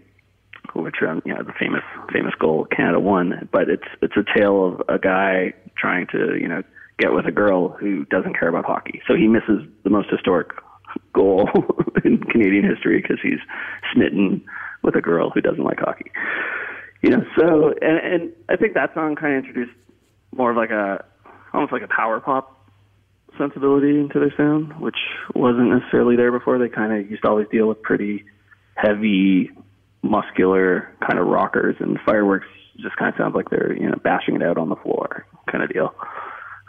[0.74, 3.48] which um, you know the famous famous goal Canada won.
[3.52, 6.62] But it's it's a tale of a guy trying to you know
[6.98, 9.00] get with a girl who doesn't care about hockey.
[9.06, 10.48] So he misses the most historic
[11.12, 11.48] goal
[12.04, 13.40] in Canadian history because he's
[13.92, 14.44] smitten
[14.82, 16.10] with a girl who doesn't like hockey.
[17.02, 19.76] You know, so and and I think that song kind of introduced
[20.34, 21.04] more of like a
[21.52, 22.54] almost like a power pop
[23.38, 24.98] sensibility into their sound, which
[25.34, 26.58] wasn't necessarily there before.
[26.58, 28.24] They kind of used to always deal with pretty
[28.74, 29.50] heavy,
[30.02, 32.46] muscular kind of rockers, and Fireworks
[32.78, 35.62] just kind of sounds like they're you know bashing it out on the floor kind
[35.62, 35.94] of deal.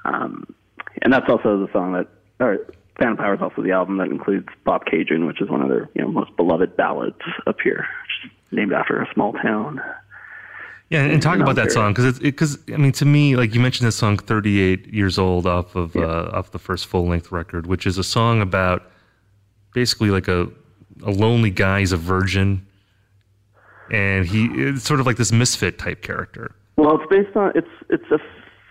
[0.05, 0.55] Um,
[1.01, 2.07] and that's also the song that,
[2.39, 2.65] or
[2.97, 6.01] Phantom Power is also the album that includes Bobcaygeon, which is one of their you
[6.01, 7.87] know most beloved ballads up here,
[8.51, 9.81] named after a small town.
[10.89, 13.59] Yeah, and, talk about that song because it's because I mean to me like you
[13.59, 16.01] mentioned this song 38 years old off of yeah.
[16.01, 18.89] uh, off the first full length record, which is a song about
[19.73, 20.47] basically like a
[21.03, 22.65] a lonely guy, he's a virgin,
[23.91, 26.55] and he it's sort of like this misfit type character.
[26.75, 28.19] Well, it's based on it's it's a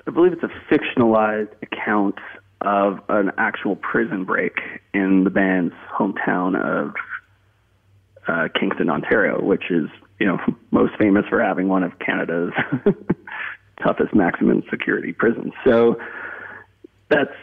[0.08, 2.16] I believe it's a fictionalized account
[2.62, 4.58] of an actual prison break
[4.92, 6.94] in the band's hometown of
[8.26, 9.88] uh, Kingston, Ontario, which is
[10.18, 10.38] you know,
[10.70, 12.52] most famous for having one of Canada's
[13.82, 15.52] toughest maximum security prisons.
[15.64, 16.00] So
[17.08, 17.34] that's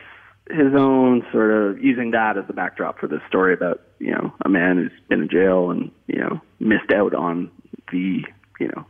[0.50, 4.34] his own sort of using that as the backdrop for this story about, you know,
[4.44, 7.50] a man who's been in jail and, you know, missed out on
[7.92, 8.24] the,
[8.60, 8.86] you know,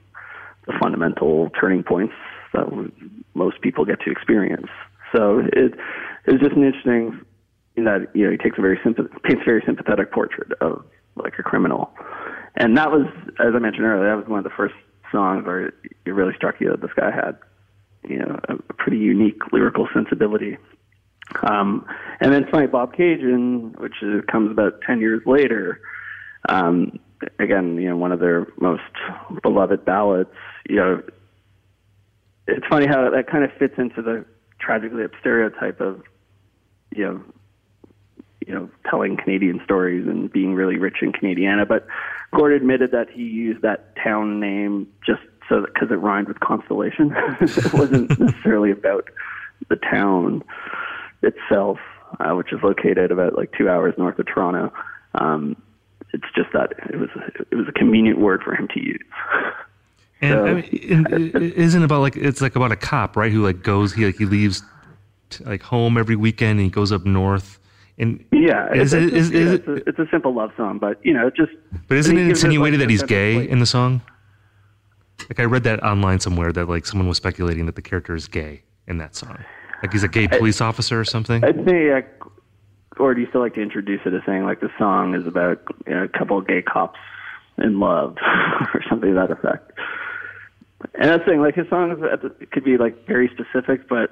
[0.67, 2.13] the fundamental turning points
[2.53, 2.91] that
[3.33, 4.67] most people get to experience.
[5.15, 5.73] So it
[6.25, 7.21] it's just an interesting
[7.75, 10.83] in that you know he takes a very sympath- paints a very sympathetic portrait of
[11.15, 11.91] like a criminal,
[12.55, 13.07] and that was
[13.39, 14.75] as I mentioned earlier that was one of the first
[15.11, 17.37] songs where it really struck you that this guy had
[18.07, 20.57] you know a, pretty unique lyrical sensibility.
[21.41, 21.85] Um,
[22.19, 25.81] and then it's Bobcaygeon, which is, comes about ten years later.
[26.47, 26.99] Um,
[27.39, 28.83] again, you know, one of their most
[29.41, 30.29] beloved ballads.
[30.69, 31.03] You know,
[32.47, 34.25] it's funny how that kind of fits into the
[34.59, 36.01] tragically hip stereotype of,
[36.95, 37.23] you know,
[38.45, 41.67] you know, telling Canadian stories and being really rich in Canadiana.
[41.67, 41.87] But
[42.33, 47.13] Gord admitted that he used that town name just so because it rhymed with constellation.
[47.41, 49.09] it wasn't necessarily about
[49.69, 50.43] the town
[51.21, 51.79] itself,
[52.19, 54.71] uh, which is located about like two hours north of Toronto.
[55.15, 55.55] Um,
[56.13, 57.09] it's just that it was
[57.51, 59.05] it was a convenient word for him to use.
[60.22, 63.32] And so, I mean, it isn't about like it's like about a cop, right?
[63.32, 64.63] Who like goes he like he leaves
[65.30, 67.59] t- like home every weekend and he goes up north.
[67.97, 70.99] And yeah, is it's, it, is, is, it's, a, it's a simple love song, but
[71.03, 71.51] you know, it just.
[71.88, 74.01] But isn't it insinuated like, that he's gay like, in the song?
[75.30, 78.28] Like I read that online somewhere that like someone was speculating that the character is
[78.28, 79.43] gay in that song.
[79.82, 81.43] Like he's a gay police I, officer or something.
[81.43, 82.01] I'd say, uh,
[82.97, 85.61] or do you still like to introduce it as saying like the song is about
[85.88, 86.99] you know, a couple of gay cops
[87.58, 88.18] in love
[88.74, 89.72] or something to that effect?
[90.93, 91.99] And that's the thing, like his songs
[92.51, 94.12] could be like very specific, but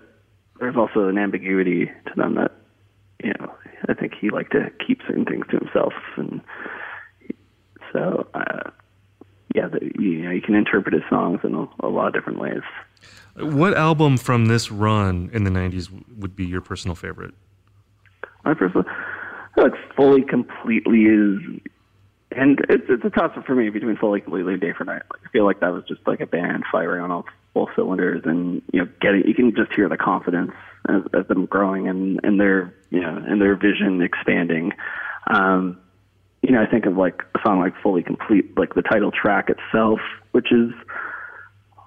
[0.60, 2.52] there's also an ambiguity to them that,
[3.24, 3.54] you know,
[3.88, 6.41] I think he liked to keep certain things to himself, and
[7.91, 8.70] so uh,
[9.54, 12.39] yeah, the, you know, you can interpret his songs in a, a lot of different
[12.39, 12.62] ways.
[13.36, 17.34] What album from this run in the '90s would be your personal favorite?
[18.46, 18.86] My personal,
[19.58, 21.39] like fully, completely is
[22.36, 25.03] and it's it's a toss up for me between fully completely day for night.
[25.11, 28.21] Like, I feel like that was just like a band firing on all full cylinders,
[28.25, 30.51] and you know, getting you can just hear the confidence
[30.89, 34.71] as, as them growing and and their you know and their vision expanding.
[35.27, 35.79] Um,
[36.41, 39.49] you know, I think of like a song like Fully Complete, like the title track
[39.49, 39.99] itself,
[40.31, 40.71] which is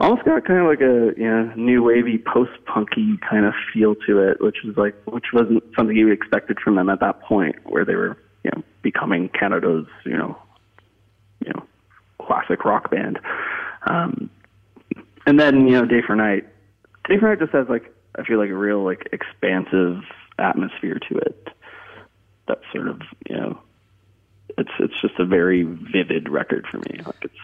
[0.01, 3.95] almost got kind of like a you know new wavy post punky kind of feel
[4.07, 7.57] to it, which is like which wasn't something you expected from them at that point,
[7.65, 8.17] where they were
[8.47, 10.39] you know, becoming Canada's, you know,
[11.45, 11.65] you know,
[12.25, 13.19] classic rock band.
[13.89, 14.31] Um,
[15.27, 16.47] and then, you know, Day for Night.
[17.09, 20.03] Day for Night just has like I feel like a real like expansive
[20.39, 21.49] atmosphere to it.
[22.47, 23.59] That sort of, you know,
[24.57, 27.01] it's it's just a very vivid record for me.
[27.05, 27.35] Like it's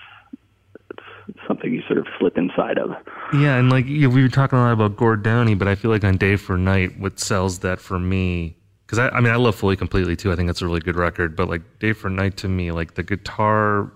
[1.29, 2.91] it's something you sort of slip inside of.
[3.33, 5.75] Yeah, and like you know, we were talking a lot about Gord Downie, but I
[5.75, 8.57] feel like on Day for Night, what sells that for me
[8.93, 10.31] because I, I mean I love Fully Completely too.
[10.33, 11.35] I think that's a really good record.
[11.35, 13.91] But like Day for Night to me, like the guitar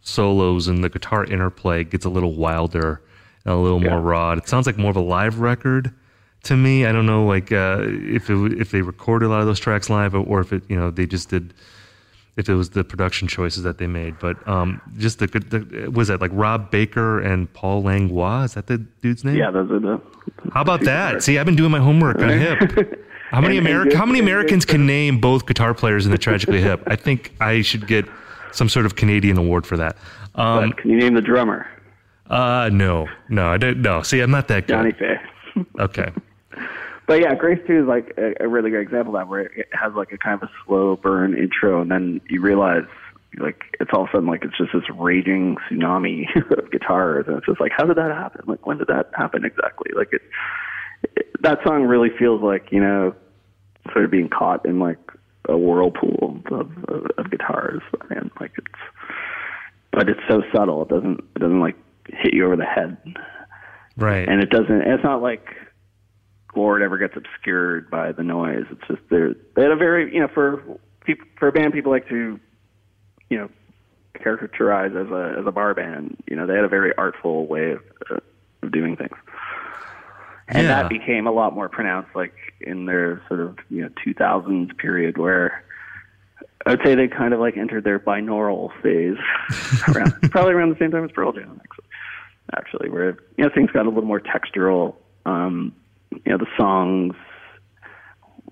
[0.00, 3.02] solos and the guitar interplay gets a little wilder
[3.44, 3.90] and a little yeah.
[3.90, 4.32] more raw.
[4.32, 5.92] It sounds like more of a live record
[6.44, 6.86] to me.
[6.86, 9.90] I don't know like uh, if it, if they recorded a lot of those tracks
[9.90, 11.52] live or if it you know they just did
[12.38, 14.18] if it was the production choices that they made.
[14.18, 18.44] But um, just the, the was that like Rob Baker and Paul Langlois?
[18.44, 19.36] Is that the dude's name?
[19.36, 20.00] Yeah, those are the.
[20.54, 21.22] How about that?
[21.22, 22.98] See, I've been doing my homework on hip.
[23.32, 23.96] How many American?
[23.96, 26.82] How many Americans can name both guitar players in the Tragically Hip?
[26.86, 28.04] I think I should get
[28.52, 29.96] some sort of Canadian award for that.
[30.34, 31.66] Um, can you name the drummer?
[32.28, 33.80] Uh, no, no, I don't.
[33.80, 34.74] No, see, I'm not that good.
[34.74, 35.16] Johnny Fay.
[35.80, 36.12] okay.
[37.06, 39.68] But yeah, Grace Too is like a, a really great example of that, where it
[39.72, 42.84] has like a kind of a slow burn intro, and then you realize
[43.38, 46.26] like it's all of a sudden like it's just this raging tsunami
[46.58, 48.42] of guitars, and it's just like, how did that happen?
[48.46, 49.90] Like, when did that happen exactly?
[49.96, 50.22] Like it,
[51.16, 53.14] it that song really feels like you know
[53.90, 54.98] sort of being caught in like
[55.48, 58.80] a whirlpool of, of, of guitars, and like it's,
[59.90, 60.82] but it's so subtle.
[60.82, 61.76] It doesn't it doesn't like
[62.08, 62.96] hit you over the head,
[63.96, 64.28] right?
[64.28, 64.82] And it doesn't.
[64.82, 65.46] It's not like
[66.54, 68.66] Gord ever gets obscured by the noise.
[68.70, 70.62] It's just they're they had a very you know for
[71.04, 72.38] people for a band people like to
[73.28, 73.48] you know
[74.14, 76.22] characterize as a as a bar band.
[76.28, 77.80] You know they had a very artful way of,
[78.10, 78.18] uh,
[78.62, 79.16] of doing things
[80.48, 80.82] and yeah.
[80.82, 85.18] that became a lot more pronounced like in their sort of you know 2000s period
[85.18, 85.64] where
[86.66, 89.18] I'd say they kind of like entered their binaural phase
[89.88, 91.86] around probably around the same time as Pearl Jam actually
[92.56, 95.74] actually where you know things got a little more textural um
[96.10, 97.14] you know the songs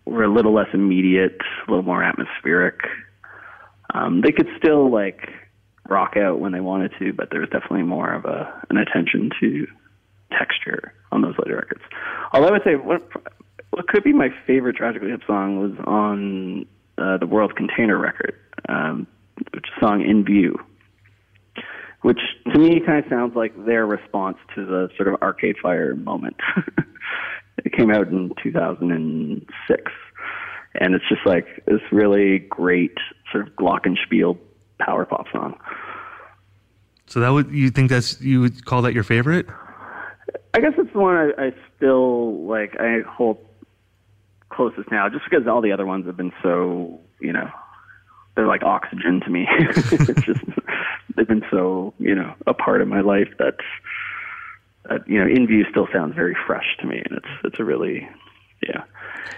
[0.05, 2.81] were a little less immediate a little more atmospheric
[3.95, 5.29] um they could still like
[5.89, 9.31] rock out when they wanted to but there was definitely more of a an attention
[9.41, 9.67] to
[10.31, 11.83] texture on those later records.
[12.33, 13.09] Although I would say what
[13.71, 16.67] what could be my favorite Tragically Hip song was on
[16.99, 18.35] uh, the World Container record,
[18.69, 19.07] um,
[19.53, 20.57] which song "In View,"
[22.03, 22.21] which
[22.53, 26.37] to me kind of sounds like their response to the sort of Arcade Fire moment.
[27.65, 29.93] it came out in 2006,
[30.75, 32.97] and it's just like this really great
[33.31, 34.39] sort of glockenspiel
[34.79, 35.59] power pop song.
[37.07, 39.47] So that would you think that's you would call that your favorite?
[40.55, 42.77] I guess it's the one I, I still like.
[42.81, 43.39] I hold
[44.49, 47.51] closest now, just because all the other ones have been so you know
[48.35, 49.47] they're like oxygen to me.
[49.59, 50.41] it's just
[51.17, 53.57] they've been so you know a part of my life that
[54.89, 57.65] that you know in view still sounds very fresh to me, and it's it's a
[57.65, 58.09] really
[58.63, 58.83] yeah,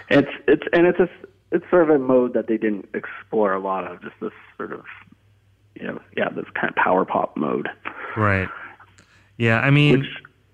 [0.09, 1.09] it's it's and it's a
[1.51, 4.73] it's sort of a mode that they didn't explore a lot of, just this sort
[4.73, 4.83] of
[5.75, 7.69] you know yeah this kind of power pop mode.
[8.17, 8.49] Right.
[9.37, 9.99] Yeah, I mean.
[9.99, 10.09] Which,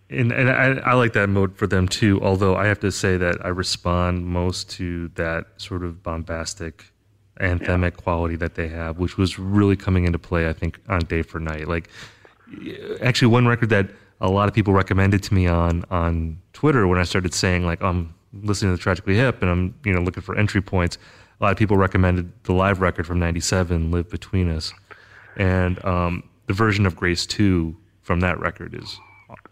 [0.09, 2.19] and, and I, I, like that mode for them too.
[2.21, 6.91] Although I have to say that I respond most to that sort of bombastic
[7.39, 8.01] anthemic yeah.
[8.03, 11.39] quality that they have, which was really coming into play, I think, on Day for
[11.39, 11.67] Night.
[11.67, 11.89] Like,
[13.01, 13.89] actually, one record that
[14.21, 17.81] a lot of people recommended to me on on Twitter when I started saying like
[17.81, 20.97] I'm listening to the Tragically Hip and I'm you know looking for entry points.
[21.39, 24.73] A lot of people recommended the live record from '97, "Live Between Us,"
[25.37, 28.99] and um, the version of Grace Too from that record is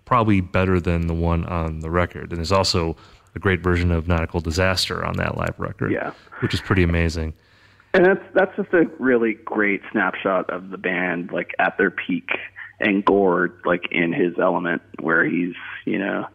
[0.08, 2.95] probably better than the one on the record, and there's also
[3.36, 6.14] a great version of Nautical Disaster on that live record, yeah.
[6.39, 7.34] which is pretty amazing
[7.93, 12.30] and that's that's just a really great snapshot of the band like at their peak
[12.80, 15.55] and Gord like in his element where he's
[15.86, 16.28] you know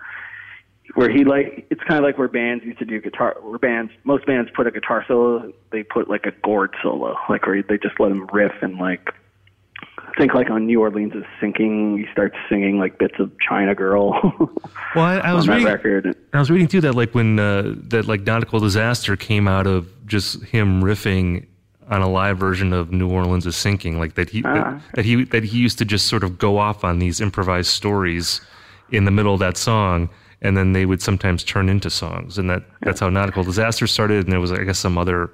[0.94, 3.92] where he like it's kind of like where bands used to do guitar where bands
[4.04, 7.78] most bands put a guitar solo they put like a Gord solo like where they
[7.78, 9.10] just let him riff and like
[10.18, 11.98] think like on New Orleans is sinking.
[11.98, 14.12] He starts singing like bits of China Girl
[14.94, 16.16] well I, I was reading record.
[16.32, 19.88] I was reading too that like when uh, that like Nautical Disaster came out of
[20.06, 21.46] just him riffing
[21.88, 25.24] on a live version of New Orleans is sinking, like that he that, that, he
[25.24, 28.40] that he used to just sort of go off on these improvised stories
[28.90, 30.08] in the middle of that song,
[30.40, 34.24] and then they would sometimes turn into songs, and that that's how Nautical Disaster started,
[34.24, 35.30] and there was I guess some other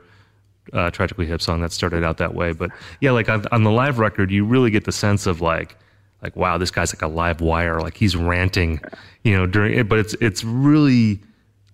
[0.73, 3.71] uh, tragically hip song that started out that way, but yeah, like on, on the
[3.71, 5.77] live record, you really get the sense of like
[6.23, 8.81] like wow, this guy's like a live wire, like he's ranting,
[9.23, 11.21] you know, during it, but it's it's really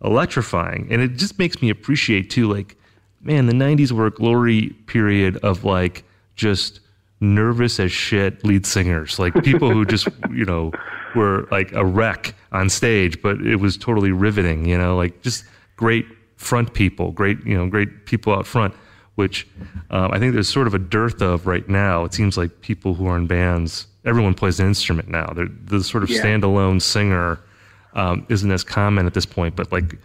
[0.04, 2.76] electrifying, and it just makes me appreciate too, like
[3.24, 6.04] man, the 90s were a glory period of like
[6.36, 6.80] just
[7.20, 10.70] nervous as shit lead singers, like people who just, you know,
[11.16, 15.44] were like a wreck on stage, but it was totally riveting, you know, like just
[15.76, 18.74] great front people, great, you know, great people out front,
[19.14, 19.46] which
[19.90, 22.04] um, I think there's sort of a dearth of right now.
[22.04, 25.32] It seems like people who are in bands, everyone plays an instrument now.
[25.34, 26.22] They're, the sort of yeah.
[26.22, 27.38] standalone singer
[27.94, 29.96] um, isn't as common at this point, but like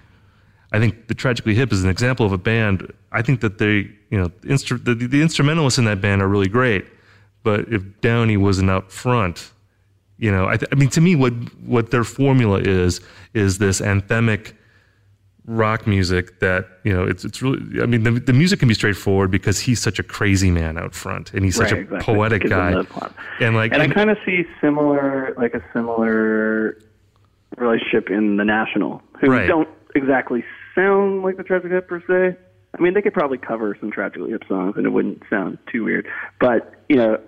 [0.72, 2.94] I think the Tragically Hip is an example of a band.
[3.12, 6.48] I think that they, you know, instru- the, the instrumentalists in that band are really
[6.48, 6.86] great.
[7.44, 9.52] But if Downie wasn't up front,
[10.18, 11.34] you know, I, th- I mean, to me, what
[11.64, 13.02] what their formula is
[13.34, 14.54] is this anthemic
[15.50, 17.82] rock music that you know it's it's really.
[17.82, 20.94] I mean, the the music can be straightforward because he's such a crazy man out
[20.94, 22.14] front, and he's such right, a exactly.
[22.14, 22.72] poetic guy.
[23.40, 26.78] And like, and, and I kind of see similar, like a similar
[27.58, 29.48] relationship in the National, who right.
[29.48, 30.46] don't exactly
[30.76, 32.38] sound like the Tragic Hip per se.
[32.78, 35.84] I mean, they could probably cover some Tragically Hip songs and it wouldn't sound too
[35.84, 36.08] weird.
[36.40, 37.20] But you know,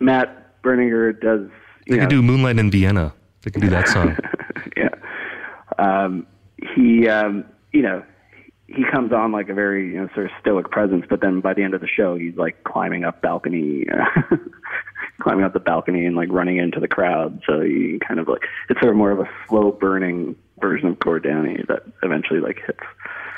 [0.00, 1.48] Matt Berninger does.
[1.88, 3.14] They could do Moonlight in Vienna.
[3.42, 4.18] They could do that song.
[4.76, 4.90] yeah.
[5.78, 6.26] Um,
[6.74, 8.02] he, um, you know,
[8.68, 11.54] he comes on like a very you know sort of stoic presence, but then by
[11.54, 13.86] the end of the show, he's like climbing up balcony,
[15.22, 17.42] climbing up the balcony and like running into the crowd.
[17.46, 20.98] So he kind of like it's sort of more of a slow burning version of
[20.98, 22.80] Gord Downie that eventually like hits.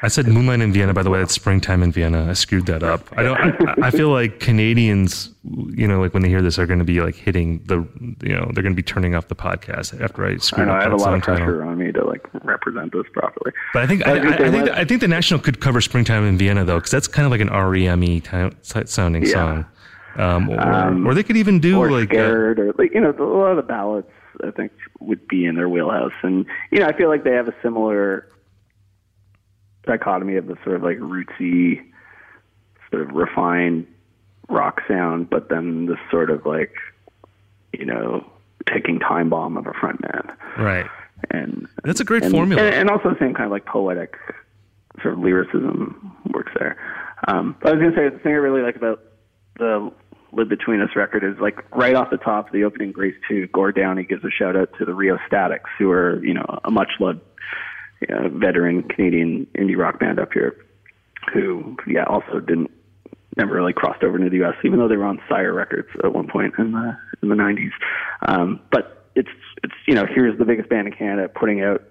[0.03, 0.95] I said Moonlight in Vienna.
[0.95, 2.29] By the way, it's springtime in Vienna.
[2.31, 3.07] I screwed that up.
[3.17, 3.39] I don't.
[3.39, 6.85] I, I, feel like Canadians, you know, like when they hear this, are going to
[6.85, 7.87] be like hitting the,
[8.23, 10.71] you know, they're going to be turning off the podcast after I screw up.
[10.71, 11.69] I have a lot of pressure title.
[11.69, 13.53] on me to like represent this properly.
[13.75, 16.39] But I think I, I, I think I think the National could cover springtime in
[16.39, 18.23] Vienna though, because that's kind of like an REM
[18.63, 19.33] sounding yeah.
[19.33, 19.67] song.
[20.17, 23.23] Um, or, um, or they could even do like scared or like you know a
[23.23, 24.09] lot of the ballads
[24.43, 26.13] I think would be in their wheelhouse.
[26.23, 28.27] And you know, I feel like they have a similar
[29.87, 31.83] dichotomy of the sort of like rootsy,
[32.91, 33.87] sort of refined
[34.49, 36.75] rock sound, but then this sort of like,
[37.73, 38.25] you know,
[38.67, 40.37] ticking time bomb of a front man.
[40.59, 40.87] Right.
[41.31, 42.63] And that's a great and, formula.
[42.63, 44.17] And, and, also the same kind of like poetic
[45.03, 46.77] sort of lyricism works there.
[47.29, 49.03] Um, I was going to say the thing I really like about
[49.59, 49.93] the
[50.33, 53.47] Live Between Us record is like right off the top of the opening Grace Too,
[53.49, 56.93] Gord Downie gives a shout out to the Rheostatics, who are, you know, a much
[57.01, 57.21] loved
[58.09, 60.57] uh, veteran Canadian indie rock band up here,
[61.33, 62.71] who, yeah, also didn't
[63.37, 66.13] never really crossed over into the U.S., even though they were on Sire Records at
[66.13, 67.71] one point in the in the '90s.
[68.27, 69.29] Um, but it's
[69.63, 71.83] it's you know here's the biggest band in Canada putting out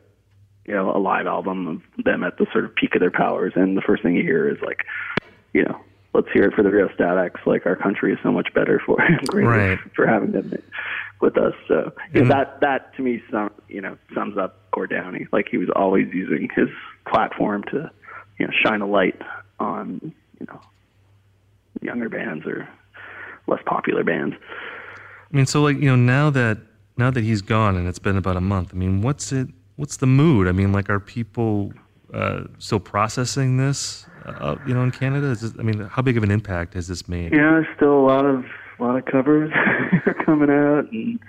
[0.66, 3.53] you know a live album of them at the sort of peak of their powers,
[3.55, 4.86] and the first thing you hear is like,
[5.53, 5.80] you know,
[6.14, 7.41] let's hear it for the Rheostatics.
[7.45, 8.97] Like our country is so much better for
[9.34, 9.80] right.
[9.95, 10.51] for having them
[11.22, 11.53] with us.
[11.68, 15.28] So you know, that that to me, sum, you know, sums up Gord Downie.
[15.32, 16.70] Like he was always using his
[17.07, 17.91] platform to
[18.38, 19.22] you know shine a light
[19.60, 20.60] on you know
[21.82, 22.68] younger bands or
[23.47, 24.36] less popular bands.
[25.32, 26.57] I mean, so like you know now that
[26.99, 28.72] now that he's gone and it's been about a month.
[28.74, 29.47] I mean, what's it?
[29.78, 30.49] What's the mood?
[30.49, 31.72] I mean, like, are people
[32.14, 34.05] uh, still processing this?
[34.39, 36.88] Uh, you know, in Canada, Is this, I mean, how big of an impact has
[36.88, 37.32] this made?
[37.32, 38.45] Yeah, there's still a lot of
[38.80, 39.51] a lot of covers
[40.05, 41.19] are coming out, and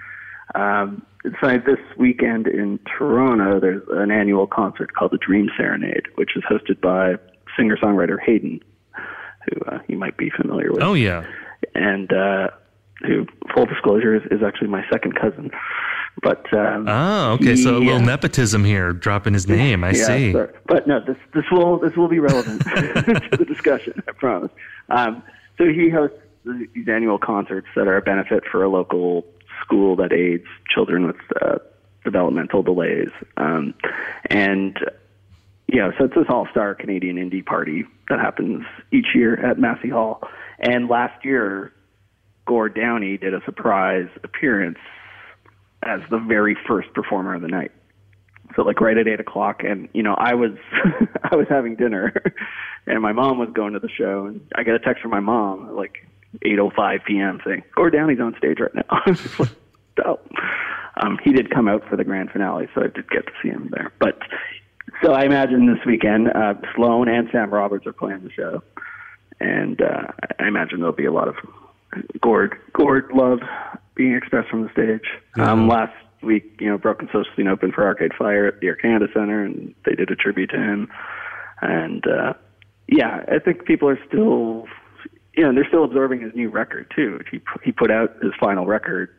[0.55, 3.61] um, it's like this weekend in Toronto.
[3.61, 7.15] There's an annual concert called the Dream Serenade, which is hosted by
[7.57, 8.61] singer-songwriter Hayden,
[8.95, 10.83] who uh, you might be familiar with.
[10.83, 11.25] Oh yeah,
[11.75, 12.49] and uh,
[13.07, 15.51] who, full disclosure, is, is actually my second cousin.
[16.23, 19.85] But um, oh, okay, so a little nepotism here, dropping his name.
[19.85, 20.33] I yeah, see.
[20.33, 20.53] Sorry.
[20.67, 24.03] But no, this this will this will be relevant to the discussion.
[24.07, 24.51] I promise.
[24.91, 25.23] Um,
[25.57, 29.25] so he hosts these annual concerts that are a benefit for a local
[29.63, 31.59] school that aids children with uh,
[32.05, 33.73] developmental delays, um,
[34.27, 34.79] and
[35.73, 39.89] you know, so it's this all-star Canadian indie party that happens each year at Massey
[39.89, 40.21] Hall.
[40.59, 41.73] And last year,
[42.45, 44.79] Gord Downie did a surprise appearance
[45.83, 47.73] as the very first performer of the night.
[48.57, 50.53] So like right at eight o'clock, and you know I was
[51.23, 52.13] I was having dinner,
[52.87, 55.21] and my mom was going to the show, and I get a text from my
[55.21, 56.07] mom at like
[56.43, 57.41] eight oh five p.m.
[57.45, 59.03] saying Gord Downie's on stage right now.
[59.39, 59.51] like,
[60.05, 60.21] oh.
[61.03, 63.49] Um, he did come out for the grand finale, so I did get to see
[63.49, 63.93] him there.
[64.01, 64.19] But
[65.03, 68.63] so I imagine this weekend, uh, Sloan and Sam Roberts are playing the show,
[69.39, 70.09] and uh,
[70.39, 71.37] I imagine there'll be a lot of
[72.21, 73.41] Gord Gord love
[73.95, 75.09] being expressed from the stage.
[75.37, 75.53] Yeah.
[75.53, 79.07] Um, last week, you know, Broken Social Scene opened for Arcade Fire at the Canada
[79.13, 80.89] Center, and they did a tribute to him.
[81.61, 82.35] And uh,
[82.89, 84.67] yeah, I think people are still,
[85.37, 87.21] you know, they're still absorbing his new record too.
[87.31, 89.11] He he put out his final record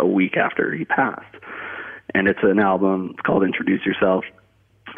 [0.00, 1.36] a week after he passed,
[2.14, 3.10] and it's an album.
[3.12, 4.24] It's called Introduce Yourself,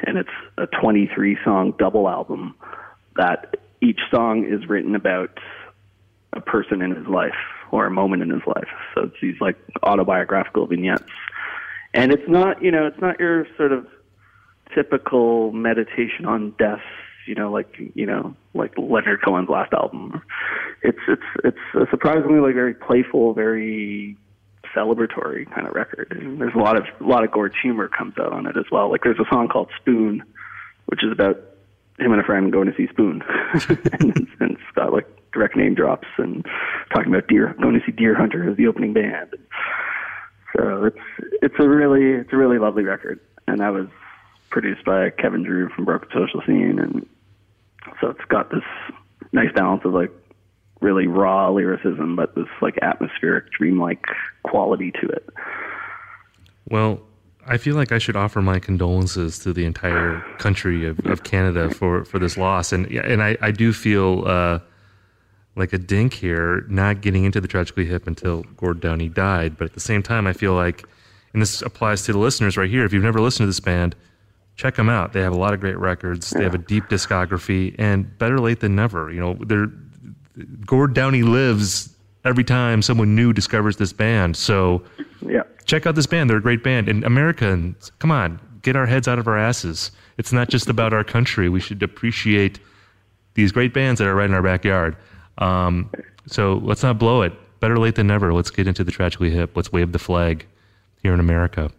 [0.07, 2.55] and it's a 23 song double album
[3.17, 5.39] that each song is written about
[6.37, 7.35] a person in his life
[7.71, 8.69] or a moment in his life.
[8.95, 11.11] So it's these like autobiographical vignettes.
[11.95, 13.87] And it's not, you know, it's not your sort of
[14.75, 16.83] typical meditation on death,
[17.27, 20.23] you know, like, you know, like Leonard Cohen's last album.
[20.83, 24.17] It's it's it's a surprisingly like very playful, very
[24.75, 26.09] celebratory kind of record.
[26.11, 28.67] And there's a lot of a lot of Gord's humor comes out on it as
[28.71, 28.91] well.
[28.91, 30.23] Like there's a song called Spoon,
[30.87, 31.41] which is about
[31.99, 33.23] him and a friend going to see Spoon,
[33.69, 36.45] and, and it's got like direct name drops and
[36.95, 39.35] talking about deer going to see Deerhunter as the opening band.
[40.57, 43.89] So it's it's a really it's a really lovely record, and that was
[44.51, 47.07] produced by Kevin Drew from Broken Social Scene, and
[48.01, 48.65] so it's got this
[49.33, 50.11] nice balance of like
[50.81, 54.05] really raw lyricism, but this like atmospheric, dreamlike
[54.45, 55.29] quality to it.
[56.69, 57.01] Well,
[57.49, 61.71] I feel like I should offer my condolences to the entire country of, of Canada
[61.71, 64.59] for, for this loss, and and I, I do feel uh,
[65.55, 69.57] like a dink here, not getting into the tragically hip until Gord Downie died.
[69.57, 70.85] But at the same time, I feel like,
[71.33, 72.85] and this applies to the listeners right here.
[72.85, 73.95] If you've never listened to this band,
[74.57, 75.13] check them out.
[75.13, 76.31] They have a lot of great records.
[76.31, 79.13] They have a deep discography, and better late than never.
[79.13, 79.71] You know, they're
[80.67, 81.95] Gord Downie lives
[82.25, 84.37] every time someone new discovers this band.
[84.37, 84.83] So,
[85.23, 86.31] yeah, check out this band.
[86.31, 86.89] They're a great band.
[86.89, 89.91] And Americans, come on, get our heads out of our asses.
[90.19, 91.49] It's not just about our country.
[91.49, 92.59] We should appreciate
[93.35, 94.97] these great bands that are right in our backyard.
[95.39, 95.91] Um,
[96.27, 97.33] so let's not blow it.
[97.61, 98.33] Better late than never.
[98.33, 99.57] Let's get into the tragically hip.
[99.57, 100.47] Let's wave the flag
[101.03, 101.71] here in America.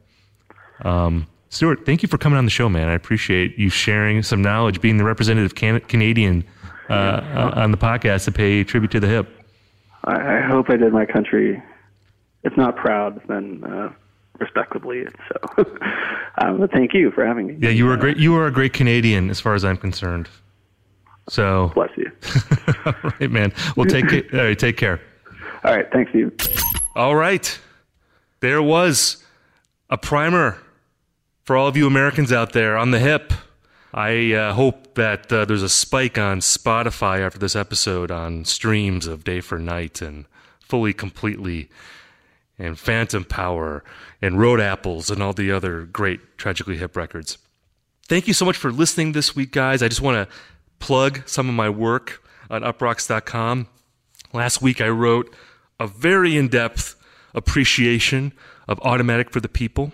[0.83, 2.88] Um, Stuart, thank you for coming on the show, man.
[2.88, 6.43] I appreciate you sharing some knowledge, being the representative can- Canadian
[6.89, 9.27] uh, on the podcast to pay tribute to the hip.
[10.03, 11.61] I, I hope I did my country,
[12.47, 13.93] if not proud, then uh,
[14.39, 15.05] respectably.
[15.27, 15.65] So,
[16.39, 17.57] um, but thank you for having me.
[17.59, 18.17] Yeah, you were a great.
[18.17, 20.29] You were a great Canadian, as far as I'm concerned.
[21.29, 22.09] So bless you.
[22.85, 23.53] all right, man.
[23.75, 24.33] Well, take it.
[24.33, 25.01] All right, take care.
[25.63, 26.31] All right, thanks, you.
[26.95, 27.59] All right,
[28.39, 29.23] there was
[29.89, 30.57] a primer
[31.43, 33.33] for all of you Americans out there on the hip.
[33.93, 39.07] I uh, hope that uh, there's a spike on Spotify after this episode on streams
[39.07, 40.25] of Day for Night and
[40.59, 41.69] Fully Completely
[42.60, 43.84] and Phantom Power
[44.22, 47.38] and Road Apples and all the other great Tragically Hip records.
[48.08, 49.84] Thank you so much for listening this week, guys.
[49.84, 50.36] I just want to
[50.80, 52.24] plug some of my work.
[52.49, 53.68] on uproxx.com.
[54.34, 55.34] Last week, I wrote
[55.80, 56.95] a very in depth
[57.36, 58.34] appreciation
[58.68, 59.91] of Automatic for the People.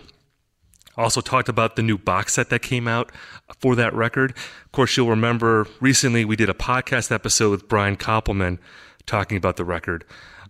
[0.96, 3.10] Also talked about the new box set that came out
[3.58, 4.30] for that record.
[4.64, 8.58] Of course, you'll remember recently we did a podcast episode with Brian Koppelman
[9.04, 10.04] talking about the record.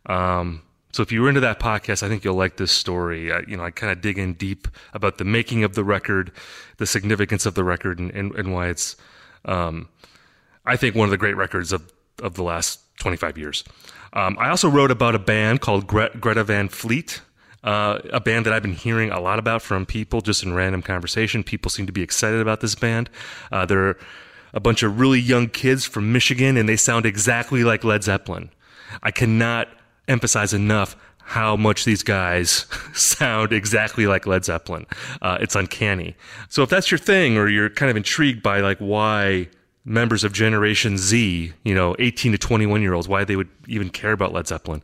[0.07, 0.61] Um,
[0.95, 3.33] so if you were into that podcast, I think you'll like this story.
[3.33, 6.31] I, you know, I kind of dig in deep about the making of the record,
[6.77, 8.95] the significance of the record, and, and, and why it's,
[9.45, 9.89] um,
[10.65, 11.93] I think, one of the great records of,
[12.23, 13.65] of the last 25 years.
[14.13, 17.23] Um, I also wrote about a band called Gre- Greta Van Fleet.
[17.65, 20.81] Uh, a band that I've been hearing a lot about from people just in random
[20.81, 21.43] conversation.
[21.43, 23.11] People seem to be excited about this band.
[23.51, 23.97] Uh, they're
[24.53, 28.51] a bunch of really young kids from Michigan, and they sound exactly like Led Zeppelin.
[29.03, 29.67] I cannot
[30.09, 34.87] emphasize enough how much these guys sound exactly like Led Zeppelin.
[35.23, 36.15] Uh, it's uncanny.
[36.49, 39.49] So if that's your thing, or you're kind of intrigued by like why
[39.85, 43.91] members of Generation Z, you know, 18 to 21 year olds, why they would even
[43.91, 44.83] care about Led Zeppelin,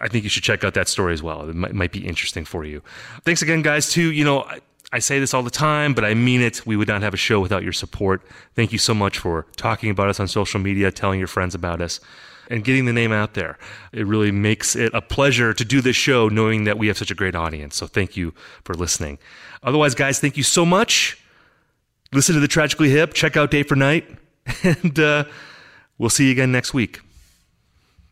[0.00, 1.48] I think you should check out that story as well.
[1.48, 2.82] It might, might be interesting for you.
[3.24, 4.10] Thanks again, guys, too.
[4.12, 4.60] You know, I,
[4.92, 6.66] I say this all the time, but I mean it.
[6.66, 8.22] We would not have a show without your support.
[8.54, 11.80] Thank you so much for talking about us on social media, telling your friends about
[11.80, 12.00] us,
[12.50, 13.56] and getting the name out there.
[13.92, 17.10] It really makes it a pleasure to do this show knowing that we have such
[17.10, 17.76] a great audience.
[17.76, 18.34] So thank you
[18.64, 19.18] for listening.
[19.62, 21.16] Otherwise, guys, thank you so much.
[22.12, 24.04] Listen to the Tragically Hip, check out Day for Night,
[24.64, 25.24] and uh,
[25.96, 27.00] we'll see you again next week.